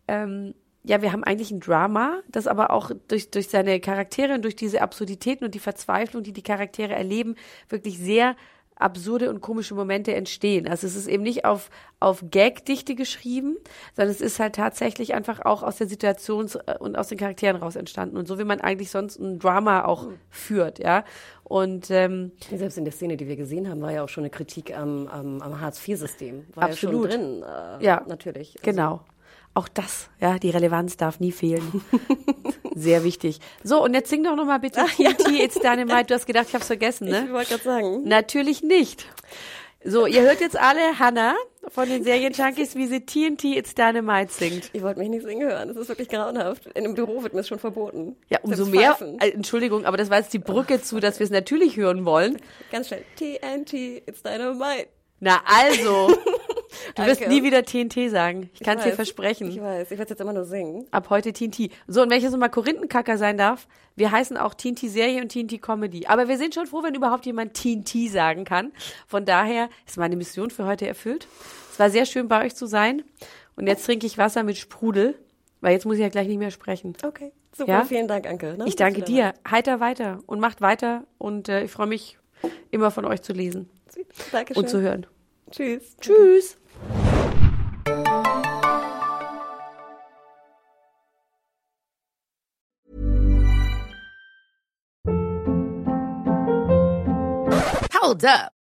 ähm, 0.08 0.54
ja, 0.82 1.02
wir 1.02 1.12
haben 1.12 1.24
eigentlich 1.24 1.50
ein 1.50 1.60
Drama, 1.60 2.20
das 2.28 2.46
aber 2.46 2.70
auch 2.70 2.90
durch, 3.08 3.30
durch 3.30 3.48
seine 3.48 3.80
Charaktere 3.80 4.34
und 4.34 4.42
durch 4.42 4.56
diese 4.56 4.80
Absurditäten 4.80 5.44
und 5.44 5.54
die 5.54 5.58
Verzweiflung, 5.58 6.22
die 6.22 6.32
die 6.32 6.42
Charaktere 6.42 6.94
erleben, 6.94 7.36
wirklich 7.68 7.98
sehr 7.98 8.34
absurde 8.80 9.30
und 9.30 9.40
komische 9.40 9.74
Momente 9.74 10.14
entstehen. 10.14 10.68
Also 10.68 10.86
es 10.86 10.96
ist 10.96 11.06
eben 11.06 11.22
nicht 11.22 11.44
auf, 11.44 11.70
auf 12.00 12.24
Gagdichte 12.30 12.94
geschrieben, 12.94 13.56
sondern 13.94 14.10
es 14.10 14.20
ist 14.20 14.40
halt 14.40 14.54
tatsächlich 14.54 15.14
einfach 15.14 15.40
auch 15.44 15.62
aus 15.62 15.76
der 15.76 15.86
Situation 15.86 16.50
und 16.78 16.96
aus 16.96 17.08
den 17.08 17.18
Charakteren 17.18 17.56
raus 17.56 17.76
entstanden. 17.76 18.16
Und 18.16 18.26
so 18.26 18.38
wie 18.38 18.44
man 18.44 18.60
eigentlich 18.60 18.90
sonst 18.90 19.18
ein 19.18 19.38
Drama 19.38 19.84
auch 19.84 20.08
führt, 20.30 20.78
ja. 20.78 21.04
Und 21.44 21.90
ähm, 21.90 22.30
Selbst 22.48 22.78
in 22.78 22.84
der 22.84 22.92
Szene, 22.92 23.16
die 23.16 23.26
wir 23.26 23.36
gesehen 23.36 23.68
haben, 23.68 23.82
war 23.82 23.90
ja 23.90 24.04
auch 24.04 24.08
schon 24.08 24.22
eine 24.22 24.30
Kritik 24.30 24.76
am, 24.76 25.08
am, 25.08 25.42
am 25.42 25.60
Hartz-IV-System. 25.60 26.46
War 26.54 26.64
Absolut. 26.64 27.06
ja 27.06 27.12
schon 27.12 27.20
drin. 27.20 27.42
Äh, 27.80 27.84
Ja. 27.84 28.04
Natürlich. 28.06 28.56
Also, 28.56 28.70
genau. 28.70 29.00
Auch 29.52 29.68
das, 29.68 30.08
ja, 30.20 30.38
die 30.38 30.50
Relevanz 30.50 30.96
darf 30.96 31.18
nie 31.18 31.32
fehlen. 31.32 31.82
Sehr 32.74 33.02
wichtig. 33.02 33.40
So, 33.64 33.82
und 33.82 33.94
jetzt 33.94 34.08
sing 34.08 34.22
doch 34.22 34.36
noch 34.36 34.44
mal 34.44 34.58
bitte 34.58 34.84
TNT, 34.96 35.40
It's 35.40 35.58
Dynamite. 35.58 36.04
Du 36.04 36.14
hast 36.14 36.26
gedacht, 36.26 36.46
ich 36.48 36.54
hab's 36.54 36.68
vergessen, 36.68 37.08
ne? 37.08 37.24
Ich 37.26 37.32
wollte 37.32 37.50
gerade 37.50 37.64
sagen. 37.64 38.04
Natürlich 38.04 38.62
nicht. 38.62 39.06
So, 39.82 40.06
ihr 40.06 40.22
hört 40.22 40.40
jetzt 40.40 40.58
alle 40.60 40.98
Hannah 40.98 41.34
von 41.68 41.88
den 41.88 42.04
Serienjunkies, 42.04 42.76
wie 42.76 42.86
sie 42.86 43.00
TNT 43.00 43.44
It's 43.56 43.74
Dynamite 43.74 44.32
singt. 44.32 44.70
Ich 44.72 44.82
wollte 44.82 45.00
mich 45.00 45.08
nicht 45.08 45.24
singen 45.24 45.48
hören. 45.48 45.68
Das 45.68 45.76
ist 45.78 45.88
wirklich 45.88 46.08
grauenhaft. 46.08 46.66
In 46.66 46.84
einem 46.84 46.94
Büro 46.94 47.22
wird 47.22 47.32
mir 47.32 47.40
das 47.40 47.48
schon 47.48 47.58
verboten. 47.58 48.16
Ja, 48.28 48.38
umso 48.42 48.66
mehr. 48.66 48.96
Äh, 49.20 49.30
Entschuldigung, 49.30 49.86
aber 49.86 49.96
das 49.96 50.10
war 50.10 50.18
jetzt 50.18 50.32
die 50.32 50.38
Brücke 50.38 50.82
zu, 50.82 51.00
dass 51.00 51.18
wir 51.18 51.24
es 51.24 51.30
natürlich 51.30 51.76
hören 51.76 52.04
wollen. 52.04 52.36
Ganz 52.70 52.88
schnell. 52.88 53.04
TNT, 53.16 53.72
it's 54.06 54.22
dynamite. 54.22 54.88
Na 55.18 55.40
also, 55.44 56.14
du 56.94 57.04
wirst 57.04 57.26
nie 57.28 57.42
wieder 57.42 57.64
TNT 57.64 58.10
sagen. 58.10 58.50
Ich 58.54 58.60
kann 58.60 58.78
es 58.78 58.84
dir 58.84 58.92
versprechen. 58.92 59.48
Ich 59.50 59.60
weiß, 59.60 59.90
ich 59.90 59.98
werde 59.98 60.10
jetzt 60.10 60.20
immer 60.20 60.32
nur 60.32 60.44
singen. 60.44 60.86
Ab 60.90 61.10
heute 61.10 61.32
TNT. 61.32 61.70
So, 61.86 62.02
und 62.02 62.10
wenn 62.10 62.18
ich 62.18 62.24
jetzt 62.24 62.32
nochmal 62.32 62.50
Korinthenkacker 62.50 63.18
sein 63.18 63.36
darf, 63.36 63.66
wir 63.96 64.10
heißen 64.10 64.36
auch 64.36 64.54
TNT 64.54 64.80
Serie 64.80 65.20
und 65.20 65.30
TNT 65.30 65.60
Comedy. 65.60 66.06
Aber 66.06 66.28
wir 66.28 66.38
sind 66.38 66.54
schon 66.54 66.66
froh, 66.66 66.82
wenn 66.82 66.94
überhaupt 66.94 67.26
jemand 67.26 67.54
TNT 67.54 68.10
sagen 68.10 68.44
kann. 68.44 68.72
Von 69.06 69.24
daher 69.24 69.68
ist 69.86 69.98
meine 69.98 70.16
Mission 70.16 70.50
für 70.50 70.64
heute 70.64 70.86
erfüllt. 70.86 71.26
Es 71.72 71.78
war 71.78 71.90
sehr 71.90 72.06
schön 72.06 72.28
bei 72.28 72.44
euch 72.44 72.54
zu 72.54 72.66
sein. 72.66 73.02
Und 73.56 73.66
jetzt 73.66 73.84
trinke 73.84 74.06
ich 74.06 74.16
Wasser 74.16 74.42
mit 74.42 74.56
Sprudel, 74.56 75.18
weil 75.60 75.72
jetzt 75.72 75.84
muss 75.84 75.96
ich 75.96 76.00
ja 76.00 76.08
gleich 76.08 76.28
nicht 76.28 76.38
mehr 76.38 76.50
sprechen. 76.50 76.96
Okay, 77.04 77.32
super. 77.52 77.70
Ja? 77.70 77.84
Vielen 77.84 78.08
Dank, 78.08 78.26
Anke. 78.26 78.56
Ne? 78.56 78.64
Ich 78.66 78.76
danke 78.76 79.02
dir. 79.02 79.34
Heiter 79.48 79.80
weiter 79.80 80.20
und 80.26 80.40
macht 80.40 80.60
weiter. 80.60 81.04
Und 81.18 81.48
äh, 81.48 81.64
ich 81.64 81.70
freue 81.70 81.86
mich, 81.86 82.18
immer 82.70 82.90
von 82.90 83.04
euch 83.04 83.22
zu 83.22 83.32
lesen. 83.32 83.68
Dankeschön. 84.32 84.62
und 84.62 84.68
zu 84.68 84.80
hören. 84.80 85.06
Tschüss. 85.50 85.96
Tschüss. 86.00 86.56
Hold 98.00 98.24
up. 98.24 98.59